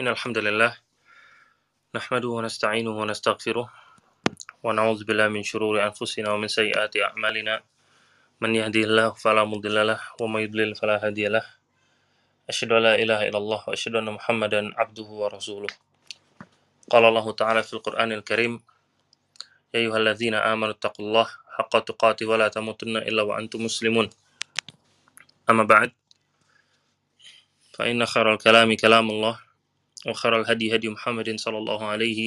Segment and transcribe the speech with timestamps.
[0.00, 0.72] إن الحمد لله
[1.94, 3.66] نحمده ونستعينه ونستغفره
[4.64, 7.60] ونعوذ بالله من شرور أنفسنا ومن سيئات أعمالنا.
[8.40, 11.44] من يهدي الله فلا مضل له ومن يضلل فلا هادي له.
[12.48, 15.72] أشهد أن لا إله إلا الله وأشهد أن محمدا عبده ورسوله.
[16.88, 18.64] قال الله تعالى في القرآن الكريم
[19.76, 24.08] يا أيها الذين آمنوا اتقوا الله حق تقاته ولا تموتن إلا وأنتم مسلمون
[25.50, 25.92] أما بعد
[27.76, 29.51] فإن خير الكلام كلام الله.
[30.05, 32.19] وخير الهدي هدي محمد صلى الله عليه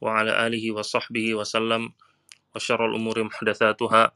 [0.00, 1.92] وعلى آله وصحبه وسلم
[2.54, 4.12] وشر الأمور محدثاتها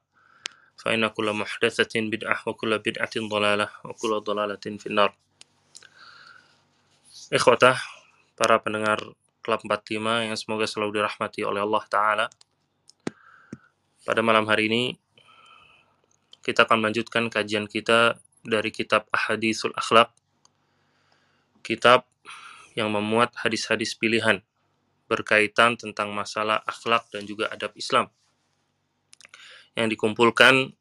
[0.85, 5.13] فإن كل محدثة بدعة وكل بدعة ضلالة وكل ضلالة في النار
[7.33, 7.81] Ikhwatah,
[8.37, 9.01] para pendengar
[9.41, 12.27] Klub 45 yang semoga selalu dirahmati oleh Allah Ta'ala.
[14.05, 14.83] Pada malam hari ini,
[16.45, 20.13] kita akan melanjutkan kajian kita dari kitab Ahadisul Akhlaq,
[21.65, 22.05] kitab
[22.80, 24.40] yang memuat hadis-hadis pilihan
[25.12, 28.08] berkaitan tentang masalah akhlak dan juga adab Islam
[29.76, 30.72] yang dikumpulkan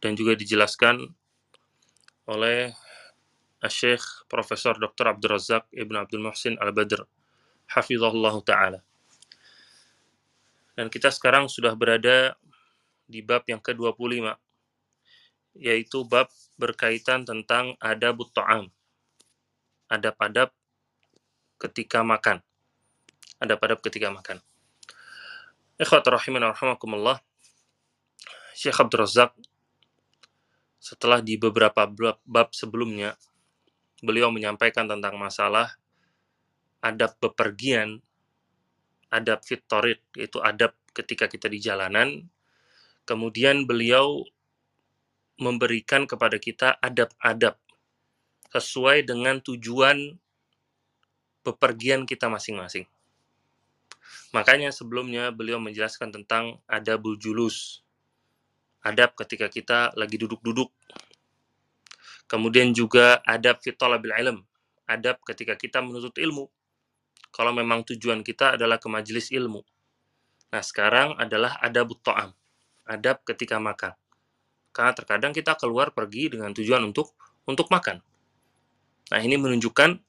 [0.00, 1.12] dan juga dijelaskan
[2.24, 2.72] oleh
[3.68, 5.12] Syekh Profesor Dr.
[5.12, 7.04] Abdul Razak Ibn Abdul Muhsin Al-Badr
[7.68, 8.80] Hafizahullah Ta'ala
[10.72, 12.32] dan kita sekarang sudah berada
[13.04, 14.32] di bab yang ke-25
[15.60, 18.72] yaitu bab berkaitan tentang adabut ta'am
[19.86, 20.50] adab-adab
[21.64, 22.44] ketika makan.
[23.40, 24.38] Adab-adab ketika makan.
[25.80, 27.18] Ikhwat rahimin rahimakumullah.
[28.54, 29.34] Syekh Abdul Razak
[30.78, 33.16] setelah di beberapa bab, bab sebelumnya
[34.04, 35.80] beliau menyampaikan tentang masalah
[36.84, 38.04] adab bepergian,
[39.08, 42.28] adab fitorik, yaitu adab ketika kita di jalanan.
[43.08, 44.28] Kemudian beliau
[45.40, 47.56] memberikan kepada kita adab-adab
[48.52, 50.20] sesuai dengan tujuan
[51.44, 52.88] bepergian kita masing-masing.
[54.32, 57.84] Makanya sebelumnya beliau menjelaskan tentang adabul julus.
[58.82, 60.68] Adab ketika kita lagi duduk-duduk
[62.24, 64.38] Kemudian juga adab fitolabil ilm,
[64.88, 66.48] adab ketika kita menuntut ilmu.
[67.34, 69.60] Kalau memang tujuan kita adalah ke majelis ilmu.
[70.54, 72.32] Nah, sekarang adalah adab ta'am,
[72.88, 73.92] adab ketika makan.
[74.72, 77.12] Karena terkadang kita keluar pergi dengan tujuan untuk
[77.44, 78.00] untuk makan.
[79.12, 80.00] Nah, ini menunjukkan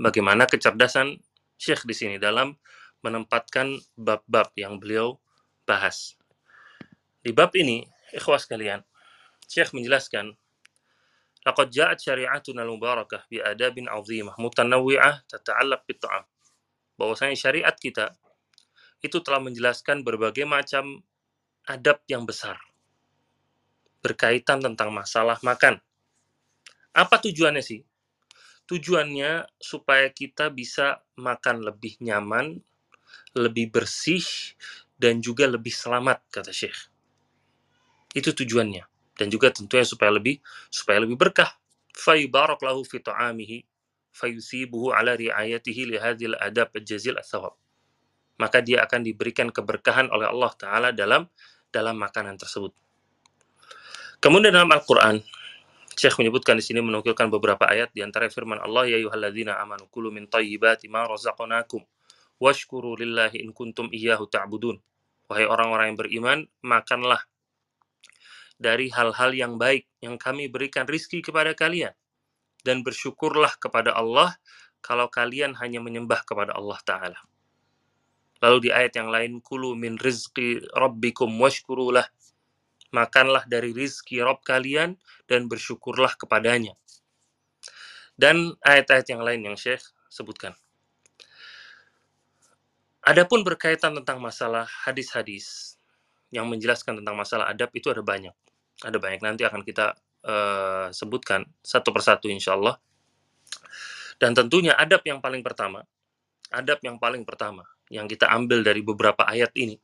[0.00, 1.18] bagaimana kecerdasan
[1.56, 2.52] Syekh di sini dalam
[3.00, 5.16] menempatkan bab-bab yang beliau
[5.64, 6.16] bahas.
[7.24, 8.84] Di bab ini, ikhwas kalian,
[9.46, 10.36] Syekh menjelaskan
[11.46, 16.24] لقد جاءت شريعتنا المباركة بآداب عظيمة متنوعة تتعلق بالطعام.
[16.98, 18.18] Bahwasanya syariat kita
[18.98, 21.06] itu telah menjelaskan berbagai macam
[21.70, 22.58] adab yang besar
[24.06, 25.82] berkaitan tentang masalah makan.
[26.94, 27.82] Apa tujuannya sih?
[28.71, 32.63] Tujuannya supaya kita bisa makan lebih nyaman,
[33.35, 34.23] lebih bersih,
[34.95, 36.87] dan juga lebih selamat, kata Syekh.
[38.15, 38.87] Itu tujuannya.
[39.19, 40.39] Dan juga tentunya supaya lebih
[40.71, 41.51] supaya lebih berkah.
[41.91, 43.67] Fayubarak lahu fi ta'amihi
[44.15, 47.55] fayusibuhu ala riayatihi li hadhil adab jazil athawab
[48.41, 51.29] maka dia akan diberikan keberkahan oleh Allah taala dalam
[51.69, 52.73] dalam makanan tersebut.
[54.17, 55.21] Kemudian dalam Al-Qur'an
[56.01, 60.09] Syekh menyebutkan di sini menukilkan beberapa ayat di antara firman Allah ya ayyuhalladzina amanu kulu
[60.09, 61.85] min thayyibati ma razaqnakum
[62.41, 64.81] washkuru lillahi in kuntum iyyahu ta'budun
[65.29, 67.21] wahai orang-orang yang beriman makanlah
[68.61, 71.97] dari hal-hal yang baik yang kami berikan rizki kepada kalian.
[72.61, 74.37] Dan bersyukurlah kepada Allah
[74.85, 77.19] kalau kalian hanya menyembah kepada Allah Ta'ala.
[78.37, 82.05] Lalu di ayat yang lain, Kulu min rizki rabbikum washkurulah.
[82.91, 86.75] Makanlah dari rizki Rabb kalian dan bersyukurlah kepadanya.
[88.15, 89.81] Dan ayat-ayat yang lain yang Syekh
[90.11, 90.53] sebutkan.
[93.01, 95.79] Adapun berkaitan tentang masalah hadis-hadis
[96.29, 98.35] yang menjelaskan tentang masalah adab itu ada banyak
[98.81, 99.93] ada banyak nanti akan kita
[100.25, 102.81] uh, sebutkan satu persatu insya Allah.
[104.17, 105.81] Dan tentunya adab yang paling pertama,
[106.53, 109.77] adab yang paling pertama yang kita ambil dari beberapa ayat ini,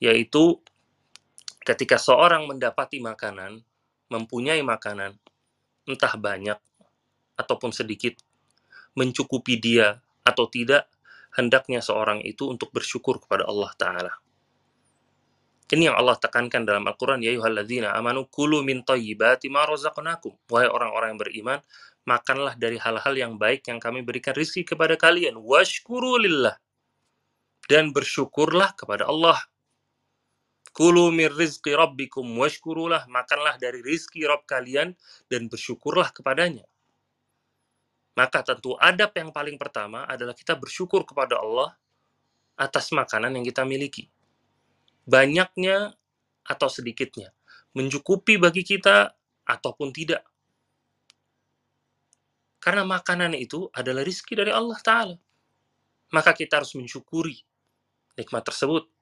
[0.00, 0.60] yaitu
[1.68, 3.60] ketika seorang mendapati makanan,
[4.08, 5.20] mempunyai makanan,
[5.84, 6.56] entah banyak
[7.36, 8.16] ataupun sedikit,
[8.96, 10.88] mencukupi dia atau tidak,
[11.36, 14.12] hendaknya seorang itu untuk bersyukur kepada Allah Ta'ala
[15.68, 20.32] ini yang Allah tekankan dalam Al-Quran, Ya yuhalladzina amanu kulu min tayyibati ma razaqnakum.
[20.48, 21.58] Wahai orang-orang yang beriman,
[22.08, 25.36] makanlah dari hal-hal yang baik yang kami berikan rizki kepada kalian.
[25.36, 26.56] Washkuru lillah.
[27.68, 29.36] Dan bersyukurlah kepada Allah.
[30.78, 33.10] Kulu min rizki rabbikum washkurulah.
[33.10, 34.94] Makanlah dari rizki Rabb kalian
[35.26, 36.62] dan bersyukurlah kepadanya.
[38.14, 41.74] Maka tentu adab yang paling pertama adalah kita bersyukur kepada Allah
[42.54, 44.06] atas makanan yang kita miliki.
[45.02, 45.98] Banyaknya
[46.46, 47.34] atau sedikitnya.
[47.74, 49.18] Mencukupi bagi kita
[49.50, 50.22] ataupun tidak.
[52.62, 55.16] Karena makanan itu adalah rizki dari Allah Ta'ala.
[56.14, 57.34] Maka kita harus mensyukuri
[58.14, 58.97] nikmat tersebut.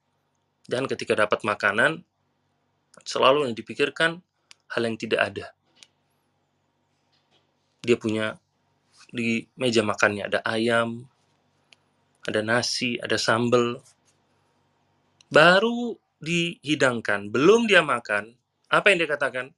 [0.67, 2.03] Dan ketika dapat makanan,
[3.07, 4.19] selalu yang dipikirkan
[4.75, 5.47] hal yang tidak ada.
[7.87, 8.35] Dia punya
[9.15, 11.07] di meja makannya ada ayam,
[12.27, 13.79] ada nasi, ada sambal.
[15.31, 18.35] Baru dihidangkan, belum dia makan,
[18.67, 19.55] apa yang dia katakan?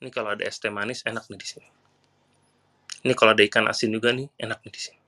[0.00, 1.68] Ini kalau ada es teh manis enak nih di sini.
[3.06, 5.00] Ini kalau ada ikan asin juga nih enak nih di sini.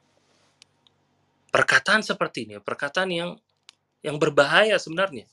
[1.53, 3.31] Perkataan seperti ini, perkataan yang
[4.03, 5.31] yang berbahaya sebenarnya.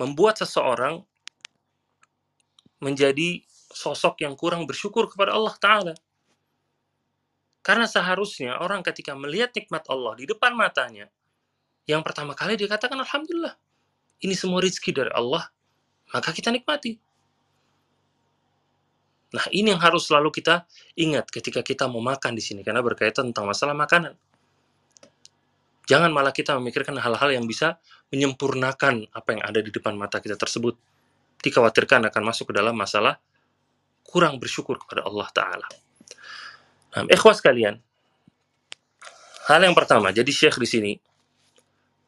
[0.00, 1.04] Membuat seseorang
[2.80, 5.94] menjadi sosok yang kurang bersyukur kepada Allah Ta'ala.
[7.60, 11.12] Karena seharusnya orang ketika melihat nikmat Allah di depan matanya,
[11.84, 13.56] yang pertama kali dia katakan Alhamdulillah.
[14.18, 15.46] Ini semua rizki dari Allah,
[16.10, 16.96] maka kita nikmati.
[19.28, 20.64] Nah, ini yang harus selalu kita
[20.96, 24.16] ingat ketika kita mau makan di sini karena berkaitan tentang masalah makanan.
[25.88, 27.80] Jangan malah kita memikirkan hal-hal yang bisa
[28.12, 30.76] menyempurnakan apa yang ada di depan mata kita tersebut.
[31.40, 33.16] Dikhawatirkan akan masuk ke dalam masalah
[34.04, 35.68] kurang bersyukur kepada Allah Ta'ala.
[36.92, 37.80] Nah, ikhwas sekalian,
[39.48, 40.92] hal yang pertama, jadi Syekh di sini,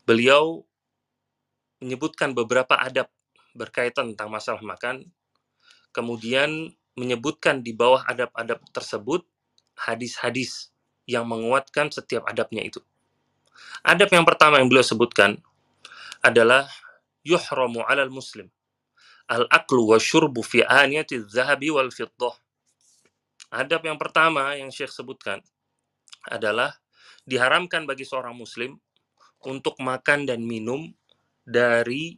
[0.05, 0.61] beliau
[1.81, 3.09] menyebutkan beberapa adab
[3.57, 5.09] berkaitan tentang masalah makan,
[5.93, 9.25] kemudian menyebutkan di bawah adab-adab tersebut
[9.77, 10.69] hadis-hadis
[11.09, 12.81] yang menguatkan setiap adabnya itu.
[13.83, 15.41] Adab yang pertama yang beliau sebutkan
[16.21, 16.69] adalah
[17.25, 18.49] yuhramu alal muslim
[19.31, 22.35] al-aklu wa syurbu fi aniyati zahabi wal fiddah
[23.51, 25.43] Adab yang pertama yang Syekh sebutkan
[26.31, 26.71] adalah
[27.27, 28.79] diharamkan bagi seorang muslim
[29.43, 30.87] untuk makan dan minum
[31.43, 32.15] dari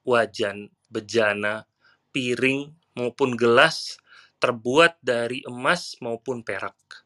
[0.00, 1.68] wajan, bejana,
[2.08, 4.00] piring maupun gelas
[4.40, 7.03] terbuat dari emas maupun perak.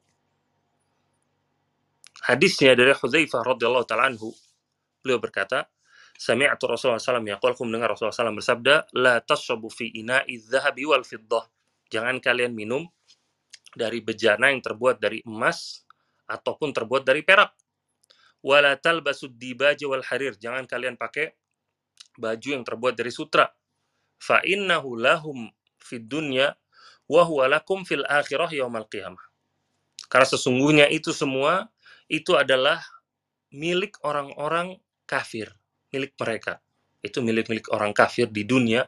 [2.27, 4.35] Hadisnya dari Hudzaifah radhiyallahu taala anhu,
[5.03, 5.71] beliau berkata,
[6.19, 11.07] Sami'tu Rasulullah SAW yaqul, aku mendengar Rasulullah SAW bersabda, La tashabu fi ina'i dhahabi wal
[11.07, 11.47] fiddah.
[11.95, 12.91] Jangan kalian minum
[13.71, 15.87] dari bejana yang terbuat dari emas
[16.27, 17.55] ataupun terbuat dari perak.
[18.43, 20.35] Wala talbasud dibaja wal harir.
[20.35, 21.39] Jangan kalian pakai
[22.19, 23.47] baju yang terbuat dari sutra.
[24.19, 25.47] Fa innahu lahum
[25.79, 26.51] fid dunya
[27.07, 29.23] wa huwa lakum fil akhirah yaumal qiyamah.
[30.11, 31.71] Karena sesungguhnya itu semua
[32.09, 32.81] itu adalah
[33.53, 35.53] milik orang-orang kafir,
[35.93, 36.61] milik mereka.
[37.01, 38.85] Itu milik-milik orang kafir di dunia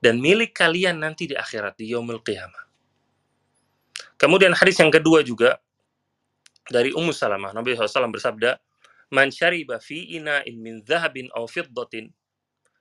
[0.00, 2.68] dan milik kalian nanti di akhirat di yaumul qiyamah.
[4.20, 5.56] Kemudian hadis yang kedua juga
[6.68, 8.60] dari Ummu Salamah, Nabi SAW bersabda,
[9.10, 12.12] "Man syariba fi ina'in min dhahabin aw fiddatin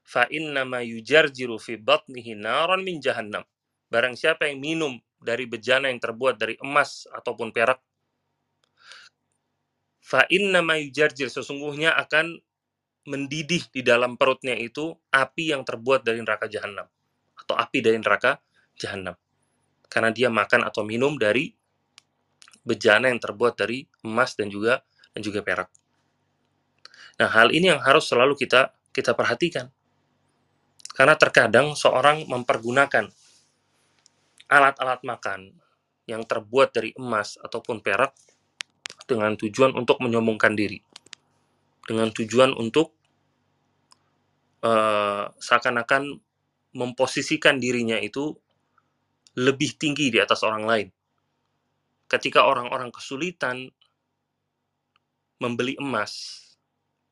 [0.04, 3.48] fa innama yujarjiru fi batnihi naran min jahannam."
[3.90, 7.82] Barang siapa yang minum dari bejana yang terbuat dari emas ataupun perak,
[10.10, 12.42] fa innama yujarjir sesungguhnya akan
[13.06, 16.90] mendidih di dalam perutnya itu api yang terbuat dari neraka jahanam
[17.38, 18.42] atau api dari neraka
[18.74, 19.14] jahanam
[19.86, 21.54] karena dia makan atau minum dari
[22.66, 25.70] bejana yang terbuat dari emas dan juga dan juga perak.
[27.20, 29.74] Nah, hal ini yang harus selalu kita kita perhatikan.
[30.94, 33.08] Karena terkadang seorang mempergunakan
[34.52, 35.56] alat-alat makan
[36.10, 38.12] yang terbuat dari emas ataupun perak
[39.10, 40.78] dengan tujuan untuk menyombongkan diri.
[41.82, 42.94] Dengan tujuan untuk
[44.62, 46.22] uh, seakan-akan
[46.78, 48.38] memposisikan dirinya itu
[49.34, 50.88] lebih tinggi di atas orang lain.
[52.06, 53.70] Ketika orang-orang kesulitan
[55.42, 56.42] membeli emas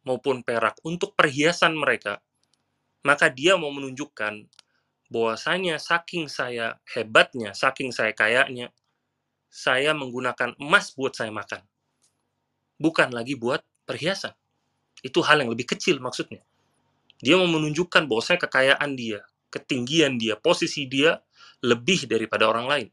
[0.05, 2.21] maupun perak untuk perhiasan mereka,
[3.05, 4.45] maka dia mau menunjukkan
[5.07, 8.73] bahwasanya saking saya hebatnya, saking saya kayanya,
[9.47, 11.63] saya menggunakan emas buat saya makan.
[12.77, 14.33] Bukan lagi buat perhiasan.
[15.01, 16.41] Itu hal yang lebih kecil maksudnya.
[17.21, 21.17] Dia mau menunjukkan bahwasanya kekayaan dia, ketinggian dia, posisi dia
[21.65, 22.87] lebih daripada orang lain.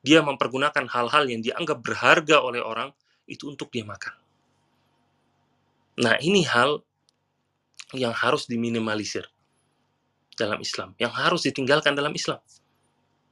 [0.00, 2.94] Dia mempergunakan hal-hal yang dianggap berharga oleh orang
[3.26, 4.14] itu untuk dia makan.
[6.00, 6.80] Nah, ini hal
[7.92, 9.26] yang harus diminimalisir
[10.38, 12.40] dalam Islam, yang harus ditinggalkan dalam Islam.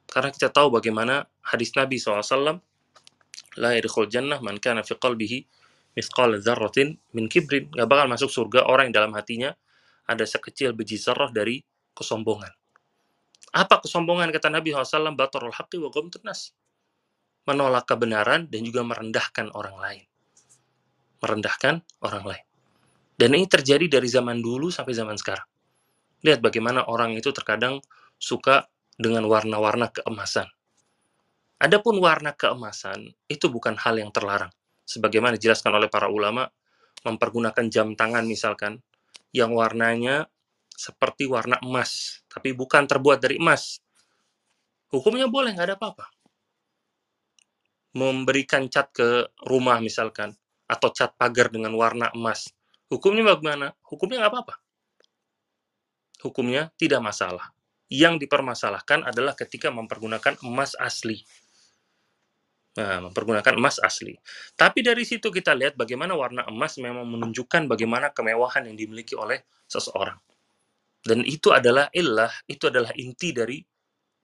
[0.05, 2.61] Karena kita tahu bagaimana hadis Nabi SAW,
[3.59, 5.43] La yadkhul jannah man kana fi qalbihi
[5.99, 7.67] mithqal dzarratin min kibrin.
[7.75, 9.51] Gak bakal masuk surga orang yang dalam hatinya
[10.07, 11.61] ada sekecil biji zarrah dari
[11.91, 12.49] kesombongan.
[13.53, 15.13] Apa kesombongan kata Nabi SAW?
[15.13, 15.91] Batarul haqqi wa
[16.25, 16.55] nas.
[17.49, 20.03] menolak kebenaran, dan juga merendahkan orang lain.
[21.17, 22.45] Merendahkan orang lain.
[23.17, 25.49] Dan ini terjadi dari zaman dulu sampai zaman sekarang.
[26.21, 27.81] Lihat bagaimana orang itu terkadang
[28.21, 28.69] suka
[29.01, 30.45] dengan warna-warna keemasan.
[31.59, 34.51] Adapun warna keemasan itu bukan hal yang terlarang.
[34.87, 36.47] Sebagaimana dijelaskan oleh para ulama,
[37.03, 38.79] mempergunakan jam tangan misalkan,
[39.35, 40.31] yang warnanya
[40.71, 43.83] seperti warna emas, tapi bukan terbuat dari emas.
[44.89, 46.05] Hukumnya boleh, nggak ada apa-apa.
[47.93, 52.47] Memberikan cat ke rumah misalkan, atau cat pagar dengan warna emas.
[52.87, 53.75] Hukumnya bagaimana?
[53.83, 54.55] Hukumnya nggak apa-apa.
[56.23, 57.51] Hukumnya tidak masalah.
[57.91, 61.21] Yang dipermasalahkan adalah ketika mempergunakan emas asli.
[62.79, 64.15] Nah, mempergunakan emas asli.
[64.55, 69.43] Tapi dari situ kita lihat bagaimana warna emas memang menunjukkan bagaimana kemewahan yang dimiliki oleh
[69.67, 70.15] seseorang.
[71.03, 73.59] Dan itu adalah illah, itu adalah inti dari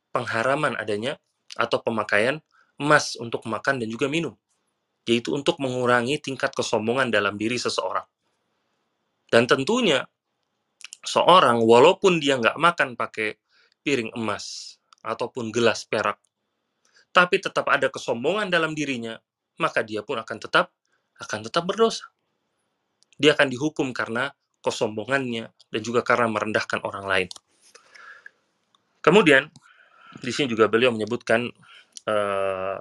[0.08, 1.20] pengharaman adanya
[1.60, 2.40] atau pemakaian
[2.80, 4.32] emas untuk makan dan juga minum.
[5.04, 8.08] Yaitu untuk mengurangi tingkat kesombongan dalam diri seseorang.
[9.28, 10.00] Dan tentunya,
[11.04, 13.36] seorang walaupun dia nggak makan pakai
[13.84, 16.24] piring emas ataupun gelas perak,
[17.16, 19.16] tapi tetap ada kesombongan dalam dirinya,
[19.64, 20.76] maka dia pun akan tetap
[21.24, 22.12] akan tetap berdosa.
[23.16, 27.30] Dia akan dihukum karena kesombongannya dan juga karena merendahkan orang lain.
[29.00, 29.48] Kemudian
[30.20, 31.48] di sini juga beliau menyebutkan
[32.04, 32.80] uh,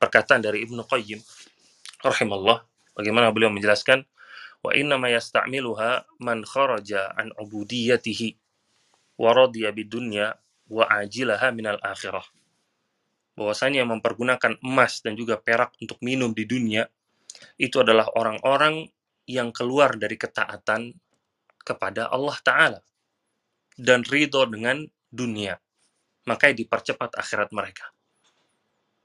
[0.00, 1.20] perkataan dari Ibnu Qayyim
[2.00, 2.64] rahimallah
[2.96, 4.06] bagaimana beliau menjelaskan
[4.64, 8.38] wa inna ma yasta'miluha man kharaja an ubudiyatihi
[9.18, 10.32] wa radiya bidunya
[10.70, 12.22] wa ajilaha minal akhirah
[13.38, 16.90] bahwasanya mempergunakan emas dan juga perak untuk minum di dunia
[17.54, 18.90] itu adalah orang-orang
[19.30, 20.90] yang keluar dari ketaatan
[21.62, 22.80] kepada Allah Ta'ala
[23.78, 25.54] dan ridho dengan dunia.
[26.26, 27.94] Makanya dipercepat akhirat mereka.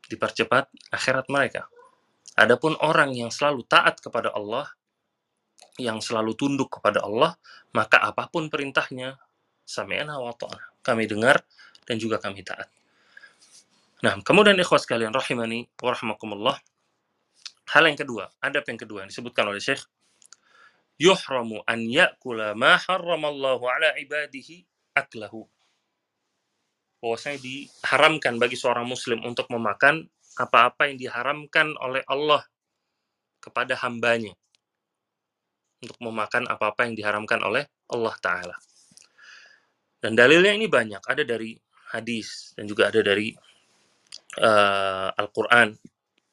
[0.10, 1.70] Dipercepat akhirat mereka.
[2.34, 4.66] Adapun orang yang selalu taat kepada Allah,
[5.78, 7.38] yang selalu tunduk kepada Allah,
[7.78, 9.22] maka apa pun perintahnya,
[9.64, 10.74] sami'na wa ta'ana.
[10.82, 11.46] Kami dengar
[11.86, 12.68] dan juga kami taat.
[14.04, 16.60] Nah, kemudian ikhwas sekalian rahimani wa rahmakumullah.
[17.72, 19.80] Hal yang kedua, adab yang kedua yang disebutkan oleh Syekh
[21.00, 25.48] yuhramu an ya'kula ma harramallahu ala ibadihi aklahu.
[27.00, 30.08] Bahwasanya diharamkan bagi seorang muslim untuk memakan
[30.40, 32.44] apa-apa yang diharamkan oleh Allah
[33.40, 34.36] kepada hambanya.
[35.84, 38.56] Untuk memakan apa-apa yang diharamkan oleh Allah Ta'ala.
[40.00, 41.04] Dan dalilnya ini banyak.
[41.04, 41.56] Ada dari
[41.92, 43.36] hadis dan juga ada dari
[44.40, 45.76] uh, Al-Quran.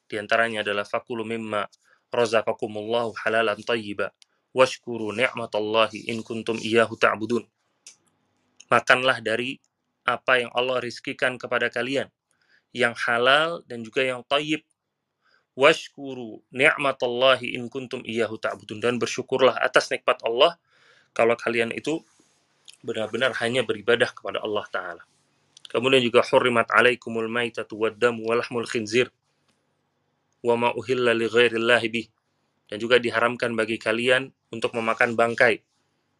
[0.07, 1.67] Di antaranya adalah fakulu mimma
[2.11, 4.11] razaqakumullahu halalan tayyiba
[4.51, 7.47] washkuru ni'matallahi in kuntum iyyahu ta'budun.
[8.71, 9.59] Makanlah dari
[10.07, 12.07] apa yang Allah rizkikan kepada kalian
[12.71, 14.63] yang halal dan juga yang tayyib.
[15.51, 20.55] Washkuru ni'matallahi in kuntum iyyahu ta'budun dan bersyukurlah atas nikmat Allah
[21.11, 21.99] kalau kalian itu
[22.81, 25.03] benar-benar hanya beribadah kepada Allah taala.
[25.71, 29.07] Kemudian juga hurrimat alaikumul maitatu waddamu walahmul khinzir
[30.43, 32.07] wa ma uhilla li ghairillahi bih
[32.67, 35.63] dan juga diharamkan bagi kalian untuk memakan bangkai,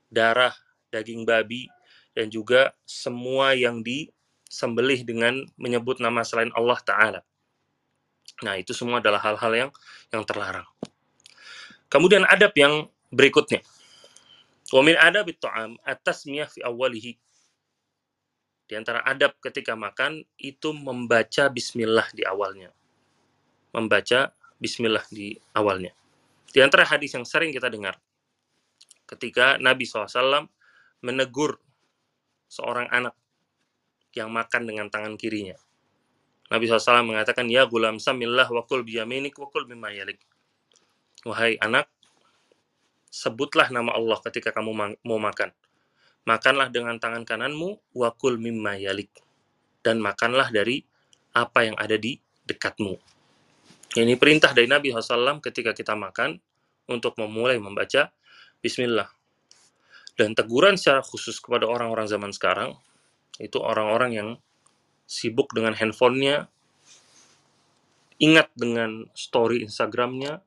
[0.07, 0.55] darah,
[0.91, 1.67] daging babi,
[2.11, 7.21] dan juga semua yang disembelih dengan menyebut nama selain Allah Ta'ala.
[8.43, 9.71] Nah, itu semua adalah hal-hal yang
[10.11, 10.67] yang terlarang.
[11.87, 13.61] Kemudian adab yang berikutnya.
[14.71, 17.19] Wamin adab ta'am atas miyah fi awalihi.
[18.71, 22.71] Di antara adab ketika makan itu membaca bismillah di awalnya.
[23.75, 24.31] Membaca
[24.63, 25.91] bismillah di awalnya.
[26.55, 27.99] Di antara hadis yang sering kita dengar,
[29.11, 30.47] ketika Nabi SAW
[31.03, 31.59] menegur
[32.47, 33.11] seorang anak
[34.15, 35.59] yang makan dengan tangan kirinya.
[36.47, 40.23] Nabi SAW mengatakan, Ya gulam samillah wakul biyaminik wakul mimma yalik.
[41.27, 41.91] Wahai anak,
[43.11, 45.51] sebutlah nama Allah ketika kamu mau makan.
[46.21, 49.09] Makanlah dengan tangan kananmu, wakul mimma yalik.
[49.81, 50.85] Dan makanlah dari
[51.33, 52.93] apa yang ada di dekatmu.
[53.91, 56.39] Ini perintah dari Nabi SAW ketika kita makan
[56.87, 58.13] untuk memulai membaca
[58.61, 59.09] Bismillah.
[60.15, 62.77] Dan teguran secara khusus kepada orang-orang zaman sekarang,
[63.41, 64.29] itu orang-orang yang
[65.09, 66.45] sibuk dengan handphonenya,
[68.21, 70.45] ingat dengan story Instagramnya,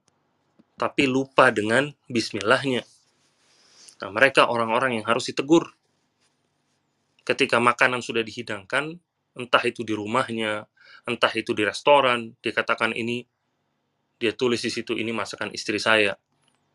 [0.79, 2.87] tapi lupa dengan Bismillahnya.
[4.03, 5.71] Nah, mereka orang-orang yang harus ditegur.
[7.25, 8.99] Ketika makanan sudah dihidangkan,
[9.39, 10.67] entah itu di rumahnya,
[11.07, 13.25] entah itu di restoran, dikatakan ini
[14.19, 16.15] dia tulis di situ ini masakan istri saya.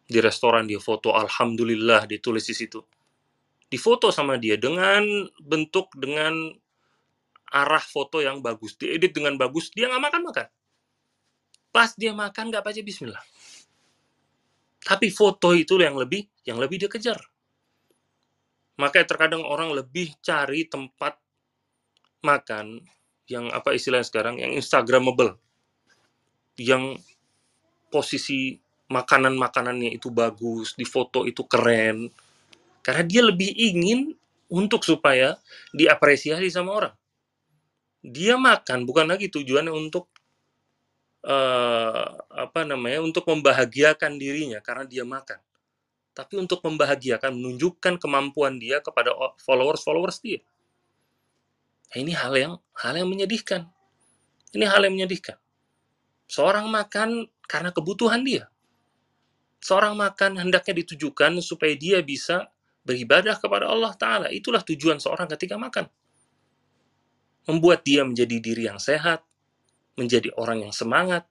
[0.10, 2.82] Di restoran dia foto alhamdulillah ditulis di situ.
[3.70, 5.06] Difoto sama dia dengan
[5.38, 6.34] bentuk dengan
[7.54, 10.48] arah foto yang bagus, diedit dengan bagus, dia nggak makan-makan.
[11.70, 13.22] Pas dia makan nggak baca bismillah.
[14.90, 17.22] Tapi foto itu yang lebih yang lebih dia kejar.
[18.82, 21.14] Makanya terkadang orang lebih cari tempat
[22.26, 22.82] makan
[23.30, 25.38] yang apa istilahnya sekarang yang instagramable.
[26.58, 27.06] Yang
[27.94, 28.58] posisi
[28.90, 32.10] makanan-makanannya itu bagus, di foto itu keren.
[32.82, 34.18] Karena dia lebih ingin
[34.50, 35.38] untuk supaya
[35.70, 36.96] diapresiasi sama orang.
[38.02, 40.10] Dia makan bukan lagi tujuannya untuk
[41.30, 45.38] uh, apa namanya untuk membahagiakan dirinya karena dia makan.
[46.18, 50.42] Tapi untuk membahagiakan menunjukkan kemampuan dia kepada followers followers dia.
[51.94, 53.70] Nah, ini hal yang hal yang menyedihkan.
[54.52, 55.38] Ini hal yang menyedihkan.
[56.30, 58.50] Seorang makan karena kebutuhan dia.
[59.62, 62.50] Seorang makan hendaknya ditujukan supaya dia bisa
[62.86, 64.28] beribadah kepada Allah Ta'ala.
[64.34, 65.86] Itulah tujuan seorang ketika makan.
[67.50, 69.26] Membuat dia menjadi diri yang sehat
[70.00, 71.28] menjadi orang yang semangat,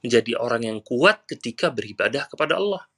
[0.00, 2.88] menjadi orang yang kuat ketika beribadah kepada Allah.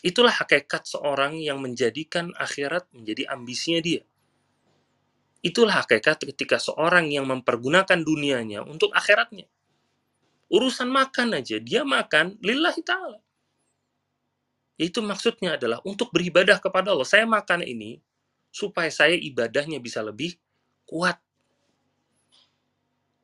[0.00, 4.02] Itulah hakikat seorang yang menjadikan akhirat menjadi ambisinya dia.
[5.44, 9.46] Itulah hakikat ketika seorang yang mempergunakan dunianya untuk akhiratnya.
[10.50, 13.20] Urusan makan aja, dia makan lillahi ta'ala.
[14.80, 17.06] Itu maksudnya adalah untuk beribadah kepada Allah.
[17.06, 18.02] Saya makan ini
[18.50, 20.34] supaya saya ibadahnya bisa lebih
[20.84, 21.18] kuat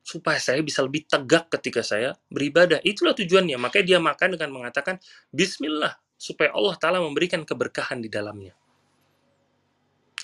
[0.08, 2.80] supaya saya bisa lebih tegak ketika saya beribadah.
[2.80, 3.60] Itulah tujuannya.
[3.60, 4.96] Makanya dia makan dengan mengatakan
[5.28, 8.56] Bismillah supaya Allah Taala memberikan keberkahan di dalamnya.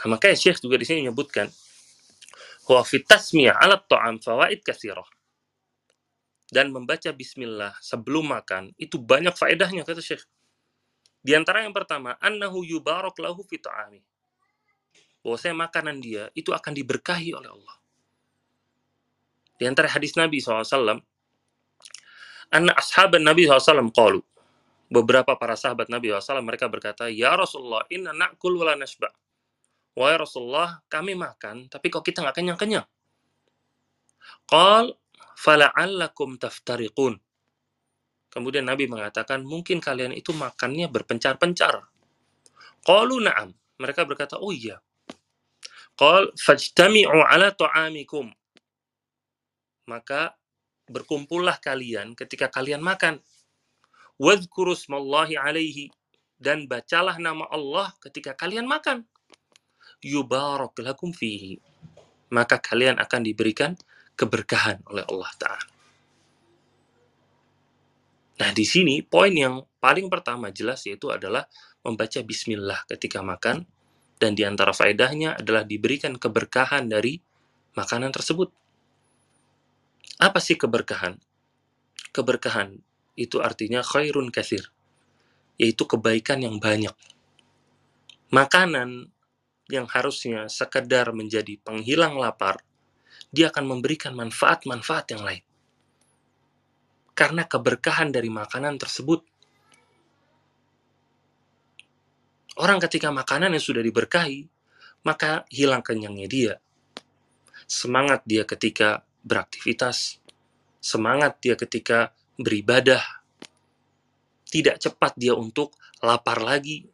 [0.01, 1.53] Nah, makanya Syekh juga di sini menyebutkan
[2.65, 5.05] wa fitasmiyah alat ta'am fawaid kasirah.
[6.49, 10.25] Dan membaca bismillah sebelum makan itu banyak faedahnya kata Syekh.
[11.21, 14.01] Di antara yang pertama, annahu yubarak lahu fi ta'ami.
[15.25, 17.84] Makanan dia itu akan diberkahi oleh Allah.
[19.55, 20.99] Di antara hadis Nabi SAW,
[22.51, 24.21] Anna ashaban Nabi SAW qalu.
[24.91, 29.11] Beberapa para sahabat Nabi SAW mereka berkata, Ya Rasulullah, inna na'kul wala nashba.
[29.95, 32.87] Wahai Rasulullah, kami makan, tapi kok kita nggak kenyang-kenyang?
[34.51, 34.91] Qal,
[35.39, 37.15] fala'allakum taftariqun.
[38.31, 41.87] Kemudian Nabi mengatakan, mungkin kalian itu makannya berpencar-pencar.
[42.83, 43.55] Qalu na'am.
[43.79, 44.83] Mereka berkata, oh iya.
[45.95, 48.35] Qal, fajtami'u ala ta'amikum
[49.85, 50.37] maka
[50.89, 53.21] berkumpullah kalian ketika kalian makan.
[54.21, 55.91] Wadhkurusmallahi alaihi
[56.39, 59.03] dan bacalah nama Allah ketika kalian makan.
[60.05, 61.59] Yubarak lakum fihi.
[62.31, 63.73] Maka kalian akan diberikan
[64.15, 65.67] keberkahan oleh Allah Ta'ala.
[68.35, 71.47] Nah, di sini poin yang paling pertama jelas yaitu adalah
[71.87, 73.63] membaca bismillah ketika makan
[74.19, 77.23] dan di antara faedahnya adalah diberikan keberkahan dari
[77.79, 78.51] makanan tersebut.
[80.25, 81.21] Apa sih keberkahan?
[82.17, 82.81] Keberkahan
[83.13, 84.73] itu artinya khairun kasir,
[85.61, 86.97] yaitu kebaikan yang banyak.
[88.33, 89.13] Makanan
[89.69, 92.65] yang harusnya sekedar menjadi penghilang lapar,
[93.29, 95.45] dia akan memberikan manfaat-manfaat yang lain.
[97.13, 99.29] Karena keberkahan dari makanan tersebut.
[102.65, 104.49] Orang ketika makanan yang sudah diberkahi,
[105.05, 106.55] maka hilang kenyangnya dia.
[107.69, 110.21] Semangat dia ketika beraktivitas,
[110.79, 113.01] semangat dia ketika beribadah,
[114.47, 116.87] tidak cepat dia untuk lapar lagi,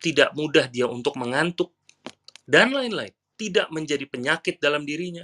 [0.00, 1.70] tidak mudah dia untuk mengantuk,
[2.48, 3.12] dan lain-lain.
[3.38, 5.22] Tidak menjadi penyakit dalam dirinya.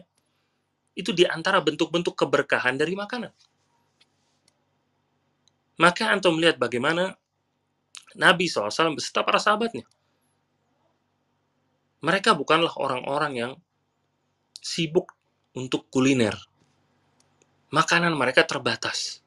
[0.94, 3.32] Itu di antara bentuk-bentuk keberkahan dari makanan.
[5.82, 7.18] Maka antum melihat bagaimana
[8.14, 9.82] Nabi SAW beserta para sahabatnya.
[12.04, 13.52] Mereka bukanlah orang-orang yang
[14.62, 15.13] sibuk
[15.54, 16.34] untuk kuliner.
[17.70, 19.22] Makanan mereka terbatas.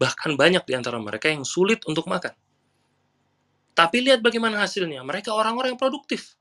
[0.00, 2.32] Bahkan banyak di antara mereka yang sulit untuk makan.
[3.76, 5.04] Tapi lihat bagaimana hasilnya.
[5.04, 6.34] Mereka orang-orang yang produktif.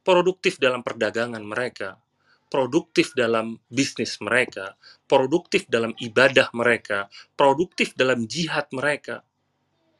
[0.00, 2.00] Produktif dalam perdagangan mereka,
[2.48, 4.74] produktif dalam bisnis mereka,
[5.04, 9.20] produktif dalam ibadah mereka, produktif dalam jihad mereka.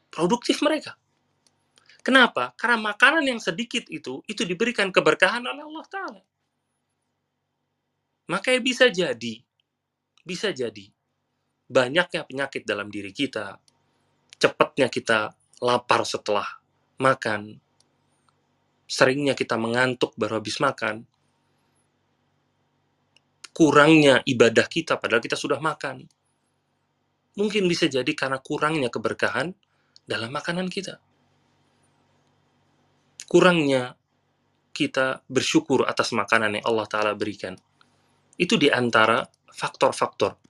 [0.09, 0.97] Produktif mereka.
[2.01, 2.57] Kenapa?
[2.57, 6.23] Karena makanan yang sedikit itu, itu diberikan keberkahan oleh Allah Ta'ala.
[8.31, 9.43] Maka bisa jadi,
[10.23, 10.87] bisa jadi,
[11.67, 13.59] banyaknya penyakit dalam diri kita,
[14.39, 16.47] cepatnya kita lapar setelah
[17.03, 17.59] makan,
[18.87, 21.03] seringnya kita mengantuk baru habis makan,
[23.51, 26.07] kurangnya ibadah kita padahal kita sudah makan.
[27.35, 29.55] Mungkin bisa jadi karena kurangnya keberkahan
[30.07, 31.03] dalam makanan kita.
[33.31, 33.95] Kurangnya
[34.75, 37.55] kita bersyukur atas makanan yang Allah Ta'ala berikan.
[38.41, 39.21] Itu di antara
[39.53, 40.41] faktor-faktor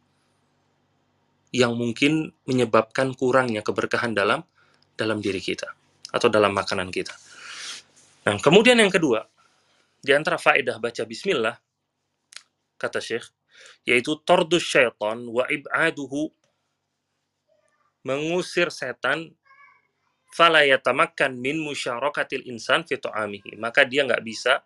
[1.51, 4.47] yang mungkin menyebabkan kurangnya keberkahan dalam
[4.95, 5.67] dalam diri kita
[6.15, 7.11] atau dalam makanan kita.
[8.31, 9.27] Nah, kemudian yang kedua,
[9.99, 11.59] di antara faedah baca bismillah
[12.81, 13.29] kata Syekh
[13.85, 16.33] yaitu tordus syaitan wa ib'aduhu
[18.07, 19.37] mengusir setan
[20.33, 22.97] fala yatamakkan min musyarakatil insan fi
[23.61, 24.65] maka dia nggak bisa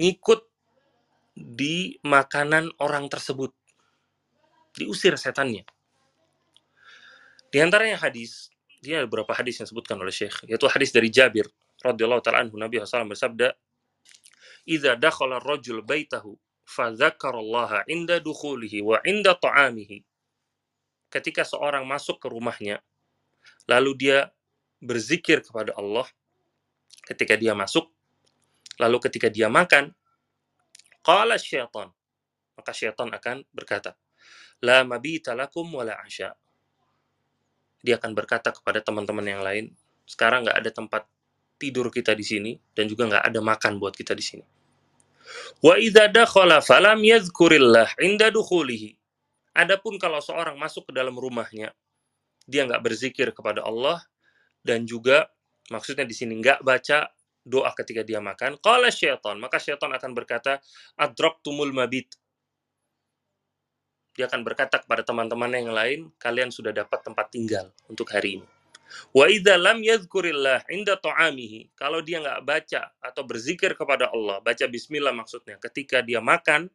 [0.00, 0.48] ngikut
[1.32, 3.52] di makanan orang tersebut.
[4.76, 5.64] Diusir setannya.
[7.52, 8.48] Di antaranya hadis
[8.80, 11.46] dia ada beberapa hadis yang disebutkan oleh Syekh yaitu hadis dari Jabir
[11.84, 12.56] radhiyallahu taala anhu.
[12.56, 13.52] Nabi SAW bersabda
[14.64, 20.00] idza dakhala ar-rajul baitahu fadzakarallaha inda dukhulihi wa inda ta'amihi.
[21.12, 22.80] Ketika seorang masuk ke rumahnya
[23.68, 24.32] lalu dia
[24.82, 26.08] berzikir kepada Allah
[27.06, 27.86] ketika dia masuk
[28.82, 29.94] lalu ketika dia makan
[31.02, 31.90] qala syaitan.
[32.56, 33.98] Maka syaitan akan berkata
[34.62, 36.32] la mabita lakum wala asya.
[37.82, 39.74] Dia akan berkata kepada teman-teman yang lain
[40.06, 41.02] sekarang nggak ada tempat
[41.58, 44.44] tidur kita di sini dan juga nggak ada makan buat kita di sini.
[45.62, 48.94] Wa idza dakhala falam yadhkurillah inda dukhulihi.
[49.52, 51.76] Adapun kalau seorang masuk ke dalam rumahnya,
[52.48, 54.00] dia nggak berzikir kepada Allah
[54.64, 55.28] dan juga
[55.68, 57.10] maksudnya di sini nggak baca
[57.42, 60.62] doa ketika dia makan, qala syaitan, maka syaitan akan berkata,
[60.94, 62.14] adraktumul mabit.
[64.12, 68.46] Dia akan berkata kepada teman-teman yang lain, kalian sudah dapat tempat tinggal untuk hari ini.
[69.16, 74.64] Wa idza lam yadhkurillah inda ta'amihi, kalau dia nggak baca atau berzikir kepada Allah, baca
[74.68, 76.68] bismillah maksudnya, ketika dia makan,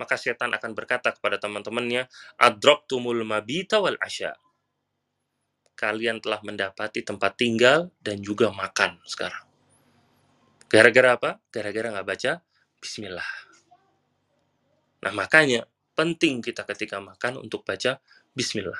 [0.00, 2.08] maka setan akan berkata kepada teman-temannya,
[2.40, 4.36] adraktumul mabita wal asya.
[5.76, 9.45] Kalian telah mendapati tempat tinggal dan juga makan sekarang.
[10.66, 11.30] Gara-gara apa?
[11.54, 12.32] Gara-gara nggak baca
[12.82, 13.28] bismillah.
[15.06, 18.02] Nah, makanya penting kita ketika makan untuk baca
[18.34, 18.78] bismillah.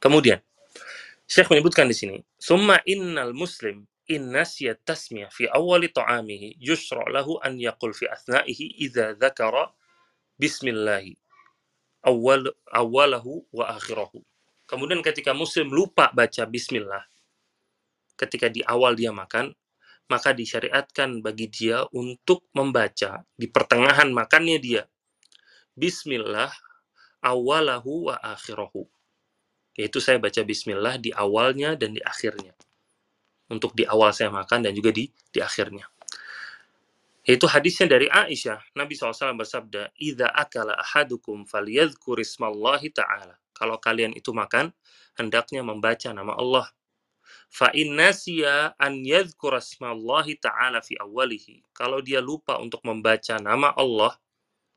[0.00, 0.40] Kemudian,
[1.24, 7.40] Syekh menyebutkan di sini, "Summa innal muslim in nasiya tasmiyah fi awali ta'amihi yusra' lahu
[7.40, 9.72] an yaqul fi athnaihi idza dzakara
[10.36, 11.16] bismillahi
[12.04, 14.20] awal awalahu wa akhirahu."
[14.64, 17.04] Kemudian ketika muslim lupa baca bismillah
[18.14, 19.52] ketika di awal dia makan,
[20.10, 24.82] maka disyariatkan bagi dia untuk membaca di pertengahan makannya dia
[25.74, 26.52] bismillah
[27.24, 28.84] awalahu wa akhirahu
[29.74, 32.54] yaitu saya baca bismillah di awalnya dan di akhirnya.
[33.50, 35.84] Untuk di awal saya makan dan juga di di akhirnya.
[37.24, 44.12] Yaitu hadisnya dari Aisyah, Nabi SAW bersabda, "Idza akala ahadukum falyadhkur ismallahi ta'ala." Kalau kalian
[44.12, 44.70] itu makan,
[45.16, 46.68] hendaknya membaca nama Allah.
[47.54, 51.62] Fa in nasiya an yadhkur ismallahi ta'ala fi awalihi.
[51.70, 54.18] Kalau dia lupa untuk membaca nama Allah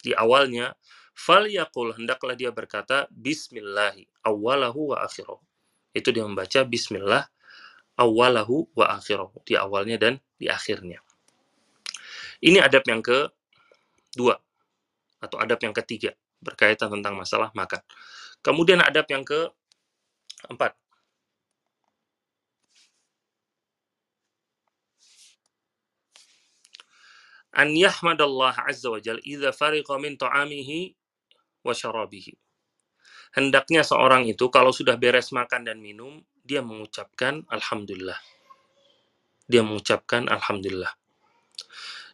[0.05, 0.77] di awalnya,
[1.17, 5.41] Fal yakul hendaklah dia berkata Bismillahi awalahu wa akhirahu.
[5.89, 7.25] Itu dia membaca Bismillah
[7.97, 11.01] awalahu wa akhirahu di awalnya dan di akhirnya.
[12.45, 13.33] Ini adab yang ke
[14.13, 14.37] dua
[15.17, 17.81] atau adab yang ketiga berkaitan tentang masalah makan.
[18.45, 19.49] Kemudian adab yang ke
[20.45, 20.77] empat
[27.57, 30.93] an yahmadallah azza wa jal idza fariqa min ta'amihi
[31.65, 32.37] wa syarabihi.
[33.33, 38.17] Hendaknya seorang itu kalau sudah beres makan dan minum, dia mengucapkan alhamdulillah.
[39.49, 40.93] Dia mengucapkan alhamdulillah.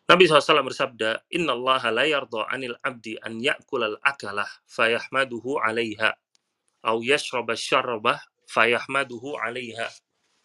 [0.03, 6.11] Nabi SAW bersabda, Inna Allah la yarda anil abdi an ya'kulal akalah fayahmaduhu alaiha.
[6.83, 9.87] Au yashraba syarabah fayahmaduhu alaiha.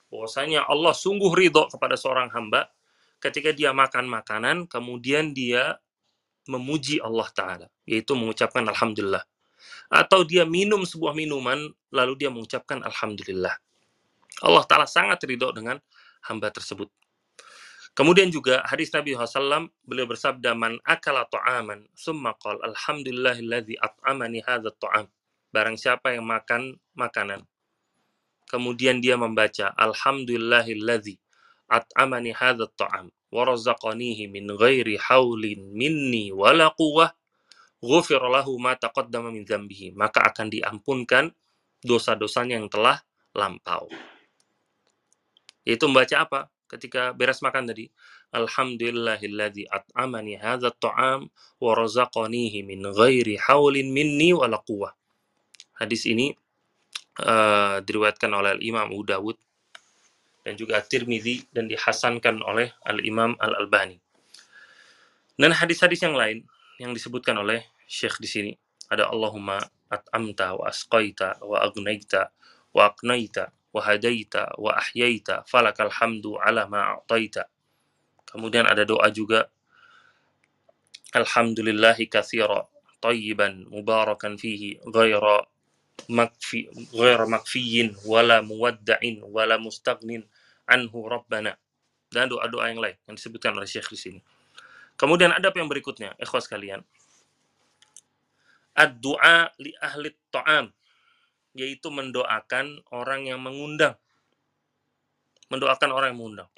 [0.08, 2.70] Bahwasanya Allah sungguh ridho kepada seorang hamba
[3.18, 5.78] ketika dia makan makanan, kemudian dia
[6.48, 9.22] memuji Allah Ta'ala, yaitu mengucapkan Alhamdulillah.
[9.92, 13.52] Atau dia minum sebuah minuman, lalu dia mengucapkan Alhamdulillah.
[14.40, 15.76] Allah Ta'ala sangat ridho dengan
[16.24, 16.88] hamba tersebut.
[17.92, 24.70] Kemudian juga hadis Nabi SAW, beliau bersabda, Man akala ta'aman, summa qal, Alhamdulillahilladzi at'amani hadha
[24.70, 25.10] ta'am.
[25.50, 27.42] Barang siapa yang makan makanan,
[28.46, 31.18] kemudian dia membaca, Alhamdulillahilladzi
[31.68, 37.12] at'amani hadha ta'am warazaqanihi min ghairi haulin minni wala quwwah
[37.84, 41.30] ghufir lahu ma taqaddama min dzambihi maka akan diampunkan
[41.84, 42.98] dosa-dosanya yang telah
[43.36, 43.86] lampau.
[45.62, 46.40] Yaitu membaca apa?
[46.68, 47.88] Ketika beres makan tadi
[48.32, 51.28] alhamdulillahilladzi at'amani hadzal ta'am
[51.60, 54.92] wa razaqanihi min ghairi haulin minni wala quwwah.
[55.78, 56.34] Hadis ini
[57.22, 59.36] uh, diriwayatkan oleh Imam Abu Dawud
[60.48, 64.00] dan juga At-Tirmidzi dan dihasankan oleh Al-Imam Al-Albani.
[65.36, 66.48] Dan hadis-hadis yang lain
[66.80, 68.52] yang disebutkan oleh Syekh di sini
[68.88, 69.60] ada Allahumma
[69.92, 72.32] at'amta wa asqaita wa agnaita
[72.72, 77.44] wa aqnaita wa hadaita wa ahyaita falakal hamdu ala ma a'taita
[78.28, 79.48] kemudian ada doa juga
[81.12, 82.68] alhamdulillahi katsira
[83.00, 85.44] tayyiban mubarakan fihi ghaira
[86.08, 90.24] makfi ghaira makfiyin wala muwadda'in wala mustaghnin
[90.68, 91.56] anhu rabbana
[92.12, 94.20] dan doa-doa yang lain yang disebutkan oleh Syekh di sini.
[94.98, 96.84] Kemudian ada apa yang berikutnya, ikhwas kalian.
[98.76, 100.70] Ad-du'a li ahli ta'am
[101.58, 103.98] yaitu mendoakan orang yang mengundang.
[105.50, 106.50] Mendoakan orang yang mengundang.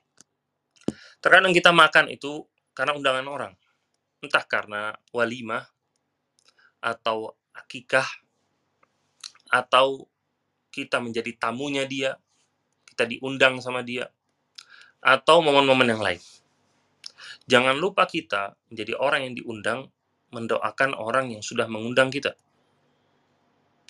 [1.21, 2.45] Terkadang kita makan itu
[2.77, 3.53] karena undangan orang.
[4.21, 5.65] Entah karena walimah,
[6.81, 8.09] atau akikah,
[9.53, 10.09] atau
[10.73, 12.17] kita menjadi tamunya dia,
[13.01, 14.05] kita diundang sama dia,
[15.01, 16.21] atau momen-momen yang lain.
[17.49, 19.89] Jangan lupa kita menjadi orang yang diundang,
[20.37, 22.37] mendoakan orang yang sudah mengundang kita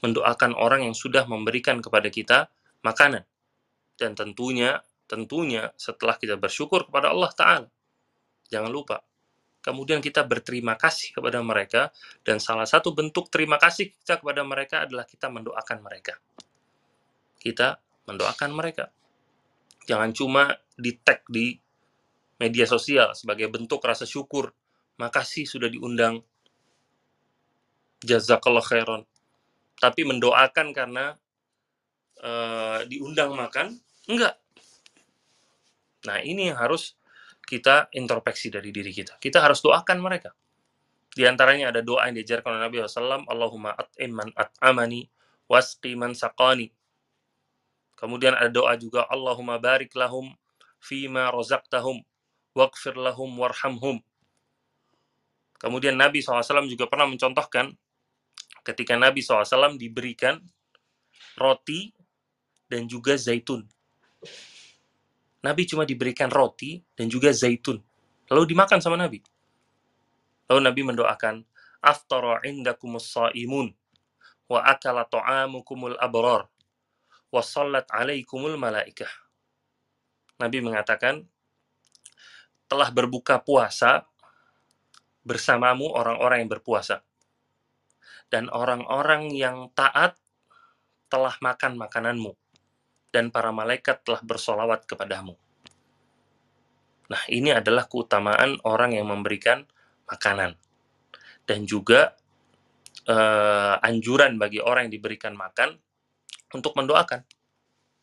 [0.00, 2.48] mendoakan orang yang sudah memberikan kepada kita
[2.80, 3.24] makanan.
[4.00, 7.68] Dan tentunya, tentunya setelah kita bersyukur kepada Allah Ta'ala,
[8.48, 9.04] jangan lupa,
[9.60, 11.92] kemudian kita berterima kasih kepada mereka,
[12.24, 16.16] dan salah satu bentuk terima kasih kita kepada mereka adalah kita mendoakan mereka.
[17.36, 17.76] Kita
[18.08, 18.88] mendoakan mereka.
[19.88, 21.56] Jangan cuma di tag di
[22.40, 24.52] media sosial sebagai bentuk rasa syukur,
[24.96, 26.24] makasih sudah diundang,
[28.00, 29.04] jazakallah khairan,
[29.76, 31.16] tapi mendoakan karena
[32.24, 33.76] uh, diundang makan?
[34.08, 34.40] Enggak.
[36.08, 36.96] Nah ini yang harus
[37.44, 39.20] kita introspeksi dari diri kita.
[39.20, 40.32] Kita harus doakan mereka.
[41.10, 45.10] Di antaranya ada doa yang diajarkan oleh Nabi SAW Allahumma at'im man at'amani
[45.50, 46.70] wasqi man saqani
[48.00, 50.32] kemudian ada doa juga Allahumma barik lahum
[50.80, 52.00] fima rozaqtahum
[52.56, 54.00] waqfir lahum warhamhum
[55.60, 57.70] kemudian Nabi SAW juga pernah mencontohkan
[58.64, 60.40] ketika Nabi SAW diberikan
[61.36, 61.92] roti
[62.70, 63.66] dan juga zaitun.
[65.40, 67.80] Nabi cuma diberikan roti dan juga zaitun.
[68.28, 69.24] Lalu dimakan sama Nabi.
[70.46, 71.42] Lalu Nabi mendoakan,
[71.80, 73.72] Aftara indakumus sa'imun,
[74.52, 76.44] wa akala ta'amukumul abrar,
[77.30, 79.10] wa sallat alaikumul malaikah.
[80.38, 81.26] Nabi mengatakan,
[82.70, 84.06] telah berbuka puasa
[85.26, 87.02] bersamamu orang-orang yang berpuasa
[88.30, 90.14] dan orang-orang yang taat
[91.10, 92.38] telah makan makananmu,
[93.10, 95.34] dan para malaikat telah bersolawat kepadamu.
[97.10, 99.66] Nah, ini adalah keutamaan orang yang memberikan
[100.06, 100.54] makanan,
[101.42, 102.14] dan juga
[103.10, 105.74] uh, anjuran bagi orang yang diberikan makan
[106.54, 107.22] untuk mendoakan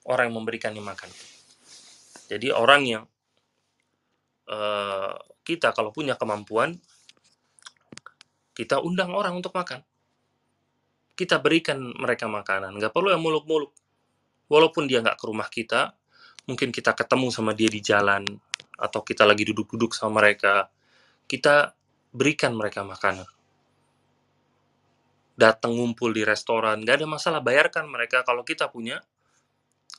[0.07, 1.09] orang yang memberikannya makan.
[2.27, 3.03] Jadi orang yang
[4.51, 6.75] uh, kita kalau punya kemampuan,
[8.55, 9.83] kita undang orang untuk makan
[11.17, 12.77] kita berikan mereka makanan.
[12.77, 13.73] Nggak perlu yang muluk-muluk.
[14.47, 15.97] Walaupun dia nggak ke rumah kita,
[16.45, 18.23] mungkin kita ketemu sama dia di jalan,
[18.77, 20.69] atau kita lagi duduk-duduk sama mereka,
[21.25, 21.73] kita
[22.13, 23.27] berikan mereka makanan.
[25.37, 29.05] Datang ngumpul di restoran, nggak ada masalah, bayarkan mereka kalau kita punya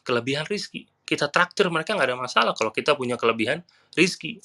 [0.03, 0.91] kelebihan rizki.
[1.07, 3.63] Kita traktir mereka nggak ada masalah kalau kita punya kelebihan
[3.95, 4.43] rizki.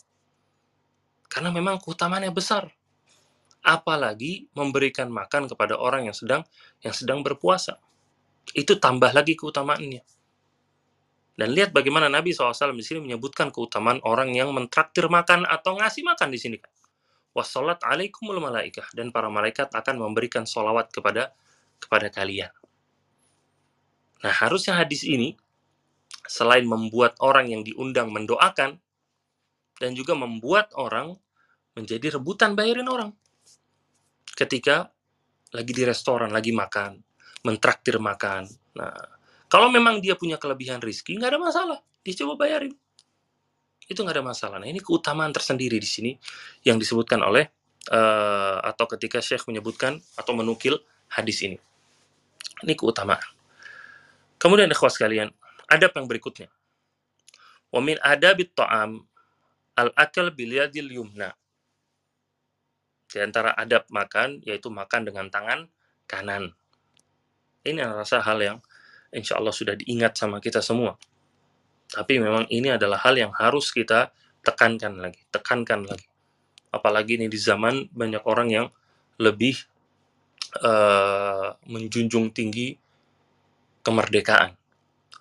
[1.26, 2.70] Karena memang keutamaannya besar
[3.64, 6.44] apalagi memberikan makan kepada orang yang sedang
[6.84, 7.80] yang sedang berpuasa.
[8.52, 10.04] Itu tambah lagi keutamaannya.
[11.34, 16.06] Dan lihat bagaimana Nabi SAW di sini menyebutkan keutamaan orang yang mentraktir makan atau ngasih
[16.06, 16.58] makan di sini
[17.34, 21.34] Wassalat alaikumul malaikah dan para malaikat akan memberikan solawat kepada
[21.82, 22.54] kepada kalian.
[24.22, 25.36] Nah harusnya hadis ini
[26.30, 28.80] selain membuat orang yang diundang mendoakan
[29.82, 31.18] dan juga membuat orang
[31.74, 33.12] menjadi rebutan bayarin orang
[34.34, 34.94] ketika
[35.54, 36.98] lagi di restoran, lagi makan,
[37.46, 38.50] mentraktir makan.
[38.74, 38.98] Nah,
[39.46, 41.80] kalau memang dia punya kelebihan rizki, nggak ada masalah.
[42.02, 42.74] Dia coba bayarin.
[43.88, 44.58] Itu nggak ada masalah.
[44.64, 46.12] Nah, ini keutamaan tersendiri di sini
[46.64, 47.48] yang disebutkan oleh
[47.92, 50.80] uh, atau ketika Syekh menyebutkan atau menukil
[51.12, 51.60] hadis ini.
[52.64, 53.24] Ini keutamaan.
[54.40, 55.32] Kemudian ikhwas sekalian,
[55.68, 56.48] adab yang berikutnya.
[57.74, 59.04] Wa min adabit ta'am
[59.76, 61.36] al-akal bil yadil yumna.
[63.10, 65.70] Di antara adab makan, yaitu makan dengan tangan
[66.10, 66.56] kanan.
[67.64, 68.58] Ini rasa hal yang
[69.14, 70.98] insya Allah sudah diingat sama kita semua.
[71.94, 74.10] Tapi memang ini adalah hal yang harus kita
[74.42, 76.10] tekankan lagi, tekankan lagi.
[76.74, 78.68] Apalagi ini di zaman banyak orang yang
[79.22, 79.62] lebih
[80.66, 82.74] uh, menjunjung tinggi
[83.86, 84.58] kemerdekaan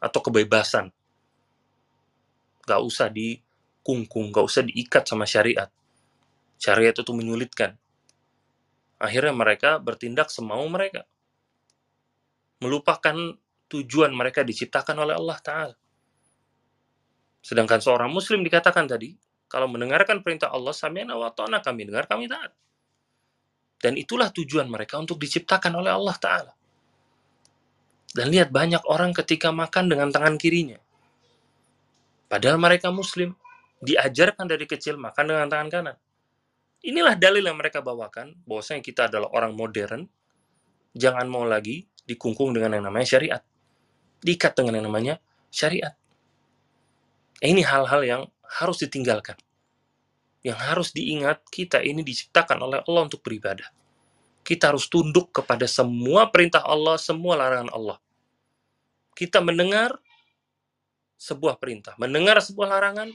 [0.01, 0.89] atau kebebasan.
[2.65, 5.69] Gak usah dikungkung, gak usah diikat sama syariat.
[6.57, 7.77] Syariat itu menyulitkan
[9.03, 11.03] Akhirnya mereka bertindak semau mereka.
[12.63, 13.35] Melupakan
[13.67, 15.77] tujuan mereka diciptakan oleh Allah Ta'ala.
[17.43, 19.19] Sedangkan seorang muslim dikatakan tadi,
[19.51, 22.55] kalau mendengarkan perintah Allah, sami'na wa ta'na kami dengar, kami taat.
[23.83, 26.53] Dan itulah tujuan mereka untuk diciptakan oleh Allah Ta'ala.
[28.15, 30.79] Dan lihat banyak orang ketika makan dengan tangan kirinya.
[32.31, 33.35] Padahal mereka muslim.
[33.83, 35.97] Diajarkan dari kecil makan dengan tangan kanan.
[36.87, 40.07] Inilah dalil yang mereka bawakan, bahwasanya kita adalah orang modern,
[40.95, 43.43] jangan mau lagi dikungkung dengan yang namanya syariat.
[44.23, 45.19] Diikat dengan yang namanya
[45.51, 45.99] syariat.
[47.43, 48.23] Ini hal-hal yang
[48.63, 49.35] harus ditinggalkan.
[50.47, 53.67] Yang harus diingat, kita ini diciptakan oleh Allah untuk beribadah.
[54.47, 57.99] Kita harus tunduk kepada semua perintah Allah, semua larangan Allah.
[59.15, 59.99] Kita mendengar
[61.19, 63.15] sebuah perintah, mendengar sebuah larangan,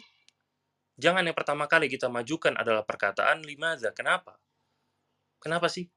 [0.96, 3.92] jangan yang pertama kali kita majukan adalah perkataan limaza.
[3.92, 4.40] Kenapa?
[5.44, 5.92] Kenapa sih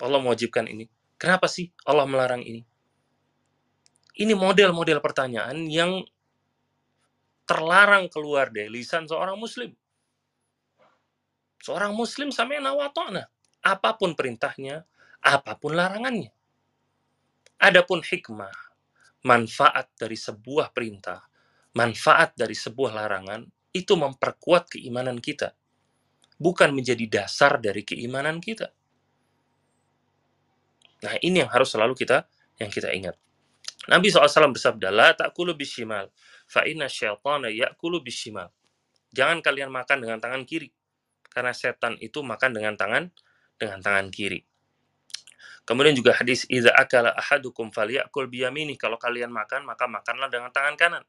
[0.00, 0.88] Allah mewajibkan ini?
[1.16, 2.64] Kenapa sih Allah melarang ini?
[4.14, 6.04] Ini model-model pertanyaan yang
[7.44, 9.72] terlarang keluar dari lisan seorang muslim.
[11.60, 13.24] Seorang muslim sampai nawatona.
[13.64, 14.84] Apa pun perintahnya,
[15.24, 16.28] apa pun larangannya.
[17.56, 18.52] Adapun hikmah,
[19.24, 21.24] manfaat dari sebuah perintah,
[21.72, 25.56] manfaat dari sebuah larangan, itu memperkuat keimanan kita.
[26.36, 28.68] Bukan menjadi dasar dari keimanan kita.
[31.04, 32.28] Nah ini yang harus selalu kita
[32.60, 33.16] yang kita ingat.
[33.84, 36.08] Nabi SAW bersabda, La ta'kulu bishimal,
[36.48, 38.50] fa'inna syaitana ya'kulu bishimal.
[39.14, 40.74] Jangan kalian makan dengan tangan kiri,
[41.30, 43.10] karena setan itu makan dengan tangan
[43.58, 44.42] dengan tangan kiri.
[45.64, 50.76] Kemudian juga hadis idza akala ahadukum falyakul biyamini kalau kalian makan maka makanlah dengan tangan
[50.76, 51.04] kanan.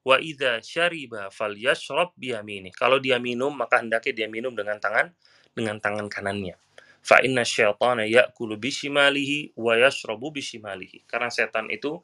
[0.00, 2.72] Wa idza syariba falyashrab biyamini.
[2.72, 5.12] Kalau dia minum maka hendaknya dia minum dengan tangan
[5.52, 6.56] dengan tangan kanannya.
[7.04, 11.04] Fa inna syaitana ya'kulu bishimalihi wa yashrabu bishimalihi.
[11.04, 12.00] Karena setan itu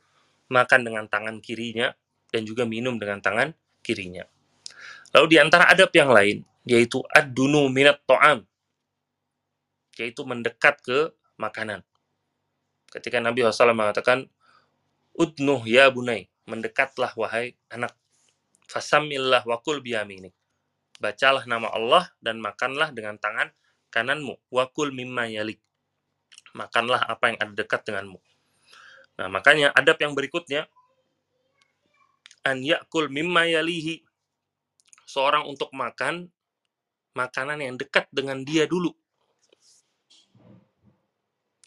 [0.53, 1.97] makan dengan tangan kirinya
[2.37, 4.29] dan juga minum dengan tangan kirinya.
[5.17, 8.45] Lalu di antara adab yang lain, yaitu ad-dunu minat to'am,
[9.97, 11.09] yaitu mendekat ke
[11.41, 11.81] makanan.
[12.93, 14.29] Ketika Nabi SAW mengatakan,
[15.17, 17.97] Udnuh ya bunai, mendekatlah wahai anak.
[18.69, 20.29] Fasamillah wakul biyamini.
[21.01, 23.49] Bacalah nama Allah dan makanlah dengan tangan
[23.89, 24.37] kananmu.
[24.53, 25.57] Wakul mimma yalik.
[26.53, 28.21] Makanlah apa yang ada dekat denganmu.
[29.17, 30.69] Nah, makanya adab yang berikutnya
[32.47, 34.07] an yakul mimma yalihi.
[35.07, 36.31] Seorang untuk makan
[37.19, 38.95] makanan yang dekat dengan dia dulu.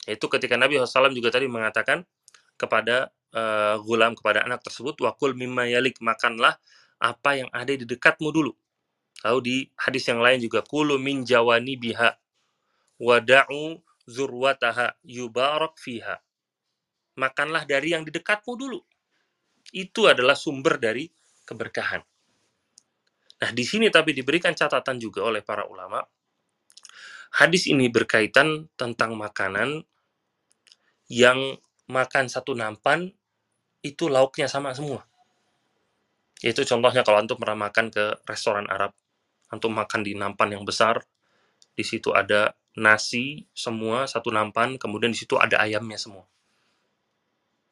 [0.08, 2.08] Itu ketika Nabi SAW juga tadi mengatakan
[2.56, 6.56] kepada uh, gulam kepada anak tersebut wakul mimma yalik makanlah
[7.00, 8.52] apa yang ada di dekatmu dulu.
[9.24, 12.16] Lalu di hadis yang lain juga kulu min jawani biha
[13.00, 16.20] wada'u zurwataha yubarak fiha
[17.20, 18.80] makanlah dari yang di dekatmu dulu.
[19.70, 21.06] Itu adalah sumber dari
[21.46, 22.02] keberkahan.
[23.40, 26.04] Nah, di sini tapi diberikan catatan juga oleh para ulama.
[27.40, 29.86] Hadis ini berkaitan tentang makanan
[31.10, 31.58] yang
[31.90, 33.14] makan satu nampan
[33.86, 35.06] itu lauknya sama semua.
[36.40, 38.96] Itu contohnya kalau antum pernah makan ke restoran Arab,
[39.52, 41.04] antum makan di nampan yang besar,
[41.76, 46.24] di situ ada nasi semua satu nampan, kemudian di situ ada ayamnya semua.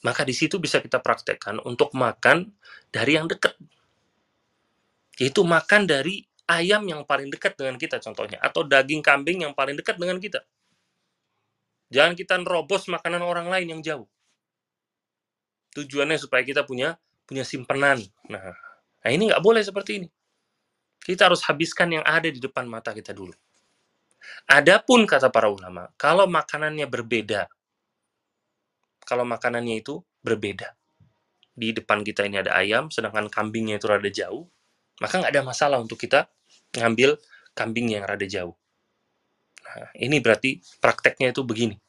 [0.07, 2.47] Maka di situ bisa kita praktekkan untuk makan
[2.95, 3.59] dari yang dekat.
[5.19, 8.39] Yaitu makan dari ayam yang paling dekat dengan kita contohnya.
[8.39, 10.47] Atau daging kambing yang paling dekat dengan kita.
[11.91, 14.07] Jangan kita nerobos makanan orang lain yang jauh.
[15.75, 16.95] Tujuannya supaya kita punya
[17.27, 17.99] punya simpenan.
[18.31, 18.55] Nah,
[19.03, 20.07] nah ini nggak boleh seperti ini.
[21.03, 23.35] Kita harus habiskan yang ada di depan mata kita dulu.
[24.47, 27.51] Adapun kata para ulama, kalau makanannya berbeda
[29.07, 30.75] kalau makanannya itu berbeda.
[31.55, 34.45] Di depan kita ini ada ayam, sedangkan kambingnya itu rada jauh,
[34.99, 36.27] maka nggak ada masalah untuk kita
[36.75, 37.15] ngambil
[37.55, 38.53] kambing yang rada jauh.
[39.63, 41.79] Nah, ini berarti prakteknya itu begini.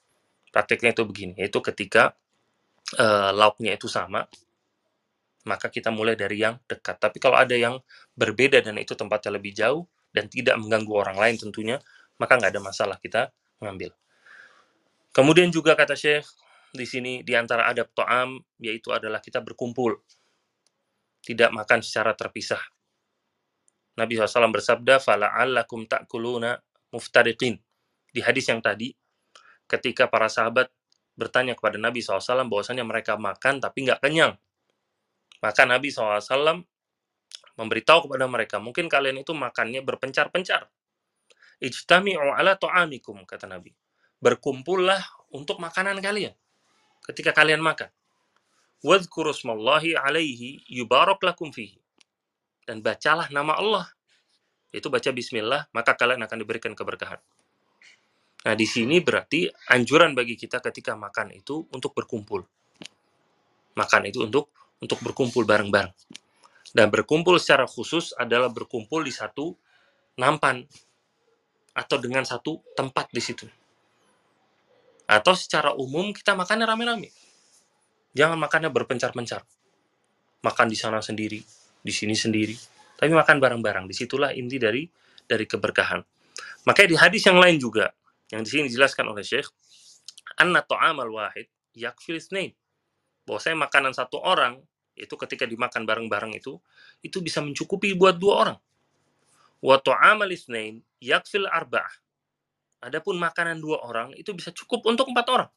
[0.54, 2.16] Prakteknya itu begini, yaitu ketika
[2.96, 4.24] uh, lauknya itu sama,
[5.44, 6.96] maka kita mulai dari yang dekat.
[6.96, 7.76] Tapi kalau ada yang
[8.16, 9.84] berbeda dan itu tempatnya lebih jauh
[10.14, 11.76] dan tidak mengganggu orang lain tentunya,
[12.16, 13.28] maka nggak ada masalah kita
[13.60, 13.92] mengambil.
[15.12, 16.24] Kemudian juga kata Syekh,
[16.72, 19.96] di sini di antara adab to'am yaitu adalah kita berkumpul.
[21.24, 22.60] Tidak makan secara terpisah.
[23.98, 26.56] Nabi SAW bersabda, "Fala'allakum ta'kuluna
[26.94, 27.58] muftariqin."
[28.08, 28.94] Di hadis yang tadi,
[29.66, 30.70] ketika para sahabat
[31.18, 34.38] bertanya kepada Nabi SAW bahwasanya mereka makan tapi nggak kenyang.
[35.42, 36.62] Maka Nabi SAW
[37.58, 40.70] memberitahu kepada mereka, mungkin kalian itu makannya berpencar-pencar.
[41.58, 43.74] Ijtami'u ala to'amikum, kata Nabi
[44.18, 44.98] berkumpullah
[45.30, 46.34] untuk makanan kalian
[47.08, 47.88] ketika kalian makan.
[48.84, 50.62] Wadhkurusmallahi alaihi
[51.24, 51.80] lakum fihi.
[52.68, 53.86] Dan bacalah nama Allah.
[54.70, 57.18] Itu baca bismillah, maka kalian akan diberikan keberkahan.
[58.44, 62.44] Nah, di sini berarti anjuran bagi kita ketika makan itu untuk berkumpul.
[63.74, 65.90] Makan itu untuk untuk berkumpul bareng-bareng.
[66.70, 69.56] Dan berkumpul secara khusus adalah berkumpul di satu
[70.20, 70.62] nampan
[71.74, 73.46] atau dengan satu tempat di situ.
[75.08, 77.08] Atau secara umum kita makannya rame-rame.
[78.12, 79.40] Jangan makannya berpencar-pencar.
[80.44, 81.40] Makan di sana sendiri,
[81.80, 82.52] di sini sendiri.
[83.00, 83.88] Tapi makan bareng-bareng.
[83.88, 84.84] Di situlah inti dari
[85.24, 86.04] dari keberkahan.
[86.68, 87.88] Makanya di hadis yang lain juga,
[88.28, 89.48] yang di sini dijelaskan oleh Syekh,
[90.36, 92.52] anna ta'amal wahid yakfil isnain.
[93.24, 94.60] Bahwa saya makanan satu orang,
[94.92, 96.60] itu ketika dimakan bareng-bareng itu,
[97.00, 98.58] itu bisa mencukupi buat dua orang.
[99.64, 102.07] Wa ta'amal isnain yakfil arba'ah.
[102.78, 105.50] Adapun makanan dua orang itu bisa cukup untuk empat orang.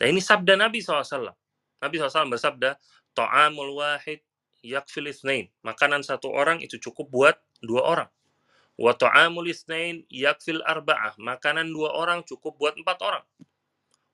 [0.00, 1.32] Nah ini sabda Nabi SAW.
[1.78, 2.80] Nabi SAW bersabda,
[3.12, 4.24] Ta'amul wahid
[4.64, 5.52] yakfil isnain.
[5.60, 8.10] Makanan satu orang itu cukup buat dua orang.
[8.74, 11.14] Wa ta'amul isnain yakfil arba'ah.
[11.20, 13.24] Makanan dua orang cukup buat empat orang.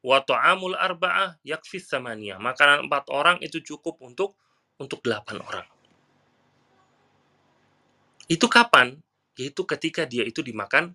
[0.04, 2.36] Wa ta'amul arba'ah yakfil samaniyah.
[2.42, 4.36] Makanan empat orang itu cukup untuk
[4.76, 5.66] untuk delapan orang.
[8.28, 9.00] Itu kapan?
[9.40, 10.92] Yaitu ketika dia itu dimakan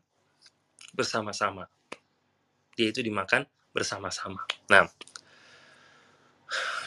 [0.96, 1.68] bersama-sama.
[2.80, 3.44] Dia itu dimakan
[3.76, 4.48] bersama-sama.
[4.72, 4.88] Nah,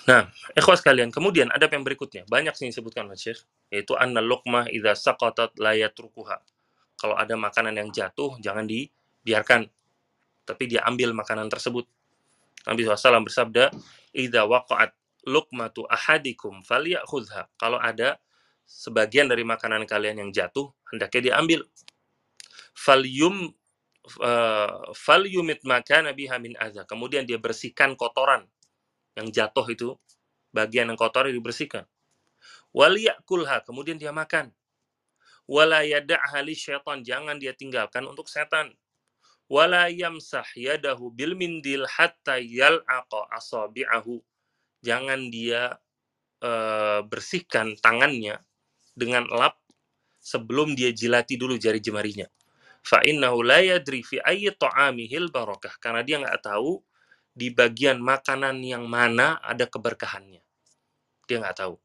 [0.09, 2.25] nah, ikhwas kalian, kemudian ada yang berikutnya.
[2.25, 6.41] Banyak sih disebutkan oleh Syekh, yaitu anna luqmah idza saqatat la yatrukuha.
[6.99, 9.69] Kalau ada makanan yang jatuh, jangan dibiarkan,
[10.49, 11.85] tapi dia ambil makanan tersebut.
[12.67, 13.71] Nabi SAW bersabda,
[14.17, 14.97] idza waqa'at
[15.29, 17.53] luqmatu ahadikum falyakhudha.
[17.61, 18.17] Kalau ada
[18.65, 21.61] sebagian dari makanan kalian yang jatuh, hendaknya diambil.
[22.73, 23.53] Falyum
[24.97, 26.89] fal yumit maka nabi hamin azza.
[26.89, 28.49] Kemudian dia bersihkan kotoran
[29.15, 29.95] yang jatuh itu,
[30.55, 31.85] bagian yang kotor dibersihkan.
[32.73, 34.53] Waliyakulha, kemudian dia makan.
[35.49, 38.77] Wala yada'ha syaitan, jangan dia tinggalkan untuk setan.
[39.49, 44.21] Wala yamsah yadahu bil mindil hatta yal'aqa asabi'ahu.
[44.85, 45.81] Jangan dia
[46.45, 48.39] uh, bersihkan tangannya
[48.93, 49.57] dengan lap
[50.21, 52.29] sebelum dia jilati dulu jari jemarinya
[52.89, 55.77] fa innahu la yadri fi ayyi ta'amihil barakah.
[55.77, 56.81] Karena dia nggak tahu
[57.37, 60.41] di bagian makanan yang mana ada keberkahannya.
[61.29, 61.77] Dia nggak tahu.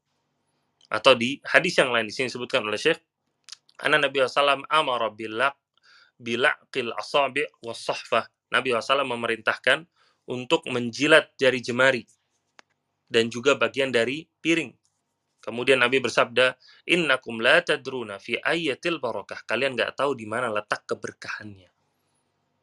[0.88, 3.04] Atau di hadis yang lain di sini disebutkan oleh Syekh
[3.82, 5.58] Anak Nabi SAW amara bilak
[6.14, 9.82] bilaqil asabi wasahfah Nabi SAW memerintahkan
[10.30, 12.06] untuk menjilat jari jemari
[13.10, 14.70] dan juga bagian dari piring
[15.44, 16.56] Kemudian Nabi bersabda,
[16.88, 21.68] "Innakum la tadruna fi ayatil barakah." Kalian nggak tahu di mana letak keberkahannya.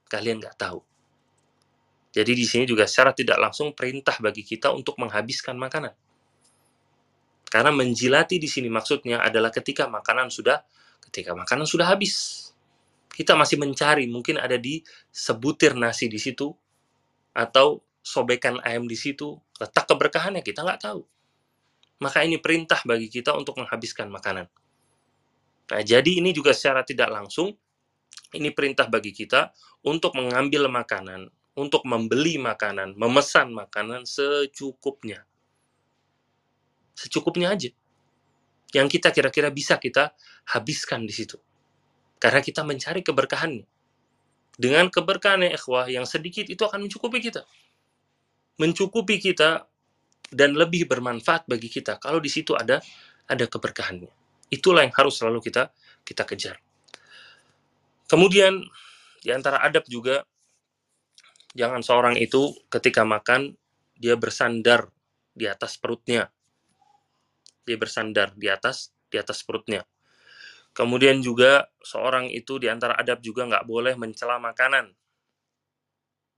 [0.09, 0.81] Kalian nggak tahu.
[2.09, 5.93] Jadi di sini juga secara tidak langsung perintah bagi kita untuk menghabiskan makanan.
[7.47, 10.65] Karena menjilati di sini maksudnya adalah ketika makanan sudah
[11.05, 12.49] ketika makanan sudah habis.
[13.11, 14.81] Kita masih mencari, mungkin ada di
[15.13, 16.49] sebutir nasi di situ
[17.37, 21.05] atau sobekan ayam di situ, letak keberkahannya kita nggak tahu
[22.01, 24.49] maka ini perintah bagi kita untuk menghabiskan makanan.
[25.71, 27.53] Nah, jadi ini juga secara tidak langsung
[28.35, 29.53] ini perintah bagi kita
[29.85, 35.23] untuk mengambil makanan, untuk membeli makanan, memesan makanan secukupnya.
[36.97, 37.71] Secukupnya aja.
[38.71, 40.15] Yang kita kira-kira bisa kita
[40.47, 41.39] habiskan di situ.
[42.17, 43.67] Karena kita mencari keberkahannya.
[44.55, 47.47] Dengan keberkahan ikhwah yang sedikit itu akan mencukupi kita.
[48.59, 49.70] Mencukupi kita
[50.31, 52.79] dan lebih bermanfaat bagi kita kalau di situ ada
[53.27, 54.09] ada keberkahannya.
[54.51, 55.71] Itulah yang harus selalu kita
[56.07, 56.59] kita kejar.
[58.07, 58.59] Kemudian
[59.23, 60.23] di antara adab juga
[61.55, 63.55] jangan seorang itu ketika makan
[63.95, 64.91] dia bersandar
[65.31, 66.31] di atas perutnya.
[67.63, 69.83] Dia bersandar di atas di atas perutnya.
[70.71, 74.95] Kemudian juga seorang itu di antara adab juga nggak boleh mencela makanan.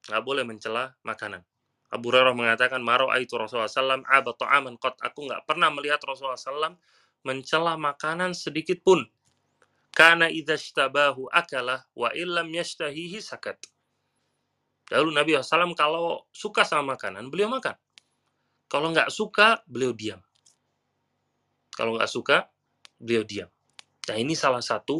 [0.09, 1.45] Nggak boleh mencela makanan.
[1.93, 6.41] Abu Hurairah mengatakan, "Maro aitu Rasulullah sallam aba ta'aman qat." Aku nggak pernah melihat Rasulullah
[6.41, 6.73] sallam
[7.21, 9.05] mencela makanan sedikit pun.
[9.93, 13.61] Karena idza ishtabahu akalah wa illam yashtahihi sakat.
[14.89, 17.77] Lalu Nabi SAW kalau suka sama makanan, beliau makan.
[18.65, 20.17] Kalau nggak suka, beliau diam.
[21.77, 22.49] Kalau nggak suka,
[22.97, 23.49] beliau diam.
[24.09, 24.97] Nah ini salah satu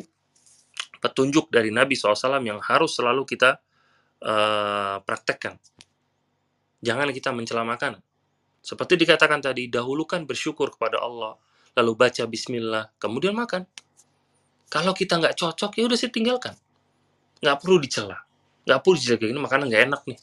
[1.02, 3.60] petunjuk dari Nabi SAW yang harus selalu kita
[4.24, 5.58] uh, praktekkan
[6.84, 8.04] jangan kita mencela makanan.
[8.60, 11.40] Seperti dikatakan tadi, dahulukan bersyukur kepada Allah,
[11.80, 13.64] lalu baca bismillah, kemudian makan.
[14.68, 16.56] Kalau kita nggak cocok, ya udah sih tinggalkan.
[17.40, 18.20] Nggak perlu dicela.
[18.64, 20.20] nggak perlu dijaga ini makanan nggak enak nih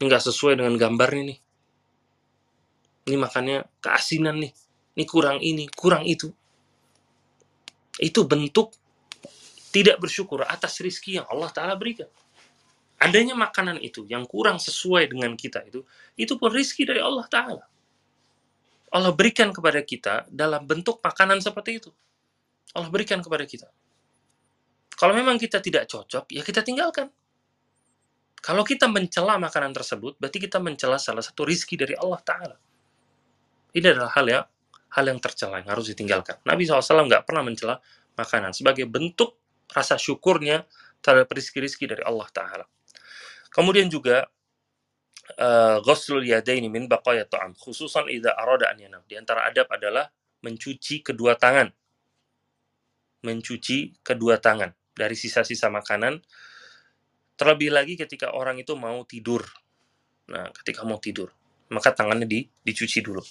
[0.00, 1.38] ini nggak sesuai dengan gambarnya nih
[3.12, 4.52] ini makannya keasinan nih
[4.96, 6.32] ini kurang ini kurang itu
[8.00, 8.72] itu bentuk
[9.70, 12.08] tidak bersyukur atas rizki yang Allah Ta'ala berikan
[13.00, 15.80] adanya makanan itu yang kurang sesuai dengan kita itu
[16.20, 17.64] itu pun rizki dari Allah Ta'ala
[18.90, 21.90] Allah berikan kepada kita dalam bentuk makanan seperti itu
[22.76, 23.68] Allah berikan kepada kita
[25.00, 27.08] kalau memang kita tidak cocok ya kita tinggalkan
[28.40, 32.56] kalau kita mencela makanan tersebut, berarti kita mencela salah satu rizki dari Allah Ta'ala.
[33.76, 34.40] Ini adalah hal ya,
[34.96, 36.40] hal yang tercela yang harus ditinggalkan.
[36.48, 37.76] Nabi SAW nggak pernah mencela
[38.16, 39.36] makanan sebagai bentuk
[39.68, 40.64] rasa syukurnya
[41.04, 42.64] terhadap rizki-rizki dari Allah Ta'ala.
[43.50, 44.30] Kemudian juga
[45.36, 49.02] uh, ghuslul yadaini min baqaya ta'am khususan idza arada an yanam.
[49.10, 50.06] Di antara adab adalah
[50.46, 51.68] mencuci kedua tangan.
[53.26, 56.22] Mencuci kedua tangan dari sisa-sisa makanan
[57.40, 59.40] Terlebih lagi ketika orang itu mau tidur.
[60.28, 61.32] Nah, ketika mau tidur,
[61.72, 63.24] maka tangannya di, dicuci dulu.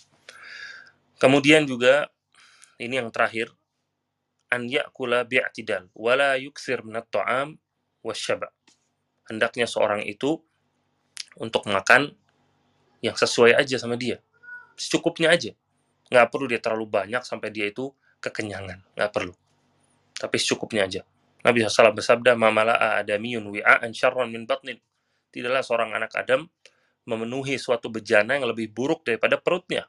[1.22, 2.10] Kemudian juga
[2.82, 3.54] ini yang terakhir,
[4.50, 7.54] an ya'kula bi'tidal wala yuksir minat ta'am
[8.02, 8.50] wasyaba.
[9.30, 10.42] Hendaknya seorang itu
[11.38, 12.12] untuk makan
[13.00, 14.20] yang sesuai aja sama dia.
[14.76, 15.54] Secukupnya aja.
[16.10, 18.82] Nggak perlu dia terlalu banyak sampai dia itu kekenyangan.
[18.98, 19.34] Nggak perlu.
[20.18, 21.02] Tapi secukupnya aja.
[21.40, 24.76] Nabi SAW bersabda, "Mamala'a adamiyun wi'a'an syarran min batnin."
[25.32, 26.50] Tidaklah seorang anak Adam
[27.08, 29.88] memenuhi suatu bejana yang lebih buruk daripada perutnya.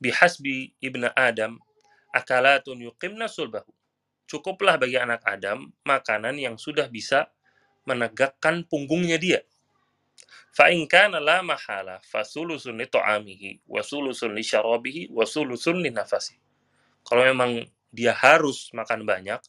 [0.00, 1.60] Bihasbi ibna Adam
[2.14, 3.68] akalatun yuqimna sulbahu.
[4.24, 7.28] Cukuplah bagi anak Adam makanan yang sudah bisa
[7.84, 9.40] menegakkan punggungnya dia.
[10.54, 16.38] Fa'in kana la mahala fasulusun li ta'amihi wa sulusun li nafasi.
[17.02, 19.42] Kalau memang dia harus makan banyak,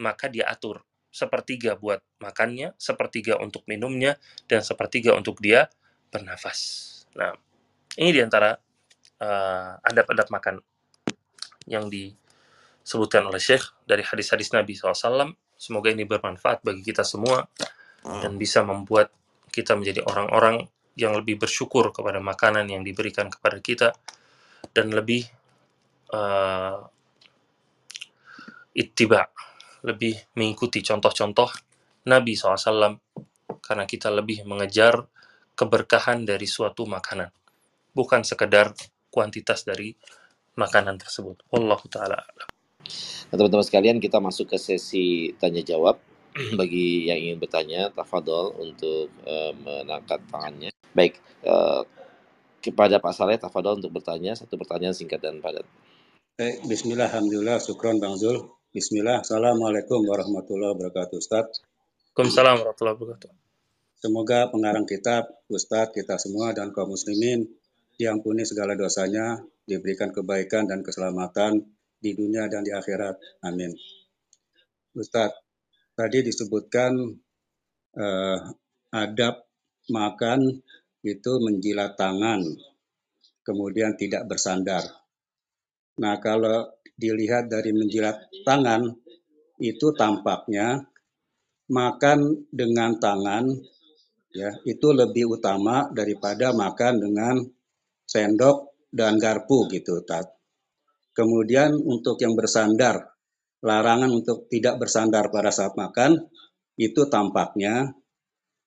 [0.00, 0.80] maka dia atur
[1.12, 5.72] sepertiga buat makannya, sepertiga untuk minumnya, dan sepertiga untuk dia
[6.12, 6.84] bernafas.
[7.16, 7.32] Nah,
[7.96, 8.52] ini di antara
[9.20, 10.54] uh, adab-adab makan
[11.64, 15.32] yang disebutkan oleh Syekh dari hadis-hadis Nabi SAW.
[15.56, 17.48] Semoga ini bermanfaat bagi kita semua
[18.04, 19.10] dan bisa membuat
[19.50, 23.92] kita menjadi orang-orang yang lebih bersyukur kepada makanan yang diberikan kepada kita
[24.72, 25.28] dan lebih
[26.12, 26.80] uh,
[28.76, 29.28] ittiba
[29.84, 31.52] lebih mengikuti contoh-contoh
[32.08, 32.96] Nabi SAW
[33.60, 35.04] karena kita lebih mengejar
[35.56, 37.28] keberkahan dari suatu makanan
[37.96, 38.76] bukan sekedar
[39.08, 39.96] kuantitas dari
[40.56, 41.44] makanan tersebut.
[41.52, 42.20] Allah taala
[43.28, 46.00] nah, teman-teman sekalian kita masuk ke sesi tanya jawab
[46.60, 51.16] bagi yang ingin bertanya tafadol untuk uh, menangkat tangannya baik
[51.48, 51.82] uh,
[52.60, 55.64] kepada Pak Saleh tafadol untuk bertanya satu pertanyaan singkat dan padat
[56.36, 58.36] Baik, Bismillah, Alhamdulillah, syukron Bang Zul.
[58.68, 59.24] Bismillah.
[59.24, 61.64] Assalamualaikum warahmatullahi wabarakatuh, Ustaz.
[62.12, 63.32] Waalaikumsalam warahmatullahi wabarakatuh.
[63.96, 67.48] Semoga pengarang kitab, Ustadz, kita semua, dan kaum muslimin
[67.96, 71.64] diampuni segala dosanya, diberikan kebaikan dan keselamatan
[72.04, 73.16] di dunia dan di akhirat.
[73.40, 73.72] Amin.
[74.92, 75.40] Ustadz,
[75.96, 76.92] tadi disebutkan
[77.96, 78.38] eh,
[78.92, 79.34] adab
[79.88, 80.40] makan
[81.00, 82.44] itu menjilat tangan,
[83.40, 84.84] kemudian tidak bersandar.
[85.96, 88.92] Nah, kalau dilihat dari menjilat tangan
[89.56, 90.84] itu tampaknya
[91.72, 93.48] makan dengan tangan
[94.36, 97.34] ya itu lebih utama daripada makan dengan
[98.04, 100.28] sendok dan garpu gitu tat.
[101.16, 103.15] Kemudian untuk yang bersandar
[103.64, 106.28] larangan untuk tidak bersandar pada saat makan
[106.76, 107.96] itu tampaknya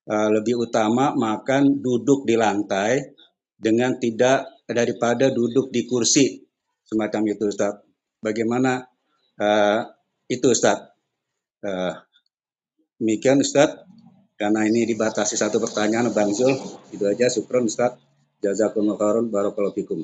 [0.09, 3.13] uh, lebih utama makan duduk di lantai
[3.53, 6.41] dengan tidak daripada duduk di kursi
[6.85, 7.77] semacam itu Ustaz.
[8.17, 8.81] Bagaimana
[9.37, 9.81] uh,
[10.25, 10.89] itu Ustaz?
[11.61, 11.93] Uh,
[12.97, 13.77] demikian Ustaz,
[14.39, 16.55] karena ini dibatasi satu pertanyaan Bang Zul,
[16.89, 17.99] itu aja syukron Ustaz.
[18.39, 19.99] Jazakumullah khairan barakallahu fikum.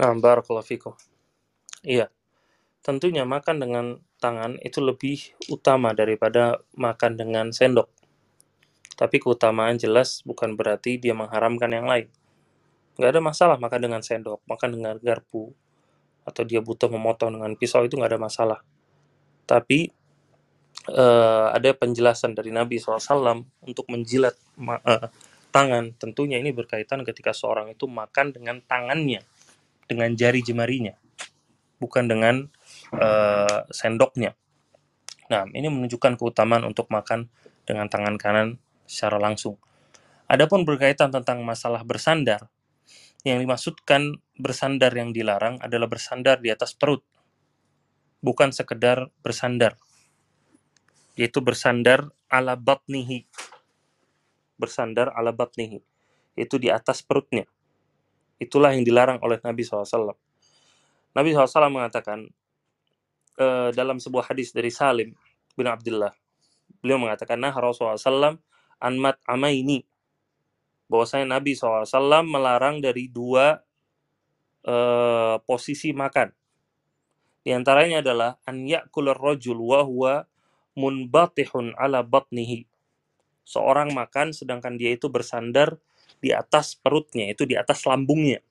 [0.00, 0.96] Nah, barakallahu fikum.
[1.84, 2.10] Iya.
[2.82, 3.86] Tentunya makan dengan
[4.18, 7.90] tangan itu lebih utama daripada makan dengan sendok.
[8.98, 12.10] Tapi keutamaan jelas bukan berarti dia mengharamkan yang lain
[12.98, 15.54] nggak ada masalah makan dengan sendok, makan dengan garpu,
[16.26, 18.58] atau dia butuh memotong dengan pisau itu nggak ada masalah.
[19.46, 19.86] Tapi
[20.90, 25.06] uh, ada penjelasan dari Nabi SAW untuk menjilat uh,
[25.54, 25.94] tangan.
[25.94, 29.22] Tentunya ini berkaitan ketika seorang itu makan dengan tangannya,
[29.86, 30.98] dengan jari jemarinya,
[31.78, 32.50] bukan dengan
[32.94, 34.34] uh, sendoknya.
[35.28, 37.28] Nah, ini menunjukkan keutamaan untuk makan
[37.66, 38.48] dengan tangan kanan
[38.88, 39.60] secara langsung.
[40.28, 42.48] Adapun berkaitan tentang masalah bersandar,
[43.24, 47.02] yang dimaksudkan bersandar yang dilarang adalah bersandar di atas perut,
[48.22, 49.76] bukan sekedar bersandar.
[51.18, 53.26] yaitu bersandar ala batnihi
[54.54, 55.82] bersandar ala batnihi
[56.38, 57.42] itu di atas perutnya
[58.38, 60.14] itulah yang dilarang oleh Nabi SAW
[61.16, 62.28] Nabi SAW mengatakan
[63.40, 65.14] uh, dalam sebuah hadis dari Salim
[65.54, 66.12] bin Abdullah
[66.80, 68.38] beliau mengatakan nah Rasulullah SAW
[68.78, 69.82] anmat amaini.
[70.88, 73.60] Bahwasanya Nabi SAW melarang dari dua
[74.64, 76.32] uh, posisi makan.
[77.44, 80.14] Di antaranya adalah an ya'kular rajul wa huwa
[80.78, 82.64] munbatihun ala batnihi.
[83.44, 85.76] Seorang makan sedangkan dia itu bersandar
[86.20, 88.42] di atas perutnya itu di atas lambungnya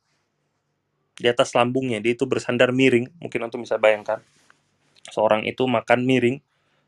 [1.18, 3.10] di atas lambungnya dia itu bersandar miring.
[3.18, 4.22] Mungkin untuk bisa bayangkan
[5.10, 6.38] seorang itu makan miring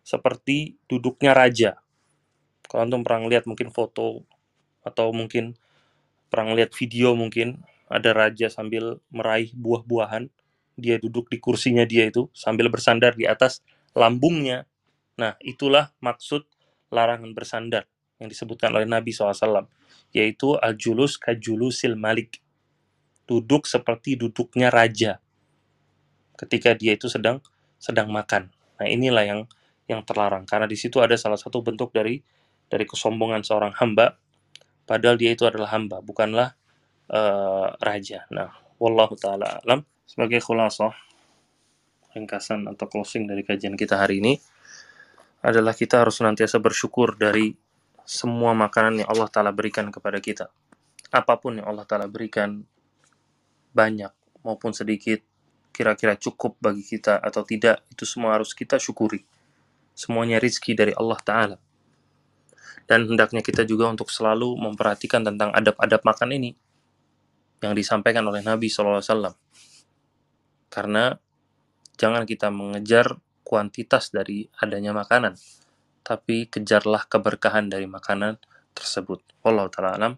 [0.06, 1.82] seperti duduknya raja.
[2.70, 4.22] Kalau antum pernah lihat mungkin foto
[4.86, 5.58] atau mungkin
[6.30, 10.30] pernah lihat video mungkin ada raja sambil meraih buah-buahan.
[10.80, 13.66] Dia duduk di kursinya dia itu sambil bersandar di atas
[13.98, 14.70] lambungnya.
[15.18, 16.46] Nah itulah maksud
[16.94, 17.90] larangan bersandar
[18.22, 19.66] yang disebutkan oleh Nabi SAW
[20.14, 22.42] yaitu al-julus kajulusil malik
[23.30, 25.22] duduk seperti duduknya raja
[26.34, 27.46] ketika dia itu sedang
[27.78, 28.50] sedang makan.
[28.82, 29.42] Nah, inilah yang
[29.86, 32.18] yang terlarang karena di situ ada salah satu bentuk dari
[32.66, 34.18] dari kesombongan seorang hamba
[34.90, 36.58] padahal dia itu adalah hamba, bukanlah
[37.14, 38.26] uh, raja.
[38.34, 38.50] Nah,
[38.82, 40.98] wallahu taala alam sebagai khulasah
[42.18, 44.34] ringkasan atau closing dari kajian kita hari ini
[45.46, 47.54] adalah kita harus senantiasa bersyukur dari
[48.04, 50.50] semua makanan yang Allah Ta'ala berikan kepada kita.
[51.14, 52.66] Apa pun yang Allah Ta'ala berikan,
[53.72, 54.12] banyak
[54.42, 55.22] maupun sedikit
[55.76, 59.24] kira-kira cukup bagi kita atau tidak itu semua harus kita syukuri
[59.96, 61.58] semuanya rizki dari Allah Ta'ala
[62.90, 66.52] dan hendaknya kita juga untuk selalu memperhatikan tentang adab-adab makan ini
[67.60, 69.36] yang disampaikan oleh Nabi SAW
[70.72, 71.16] karena
[72.00, 75.38] jangan kita mengejar kuantitas dari adanya makanan
[76.10, 78.42] tapi kejarlah keberkahan dari makanan
[78.74, 79.22] tersebut.
[79.46, 80.18] Allah taala.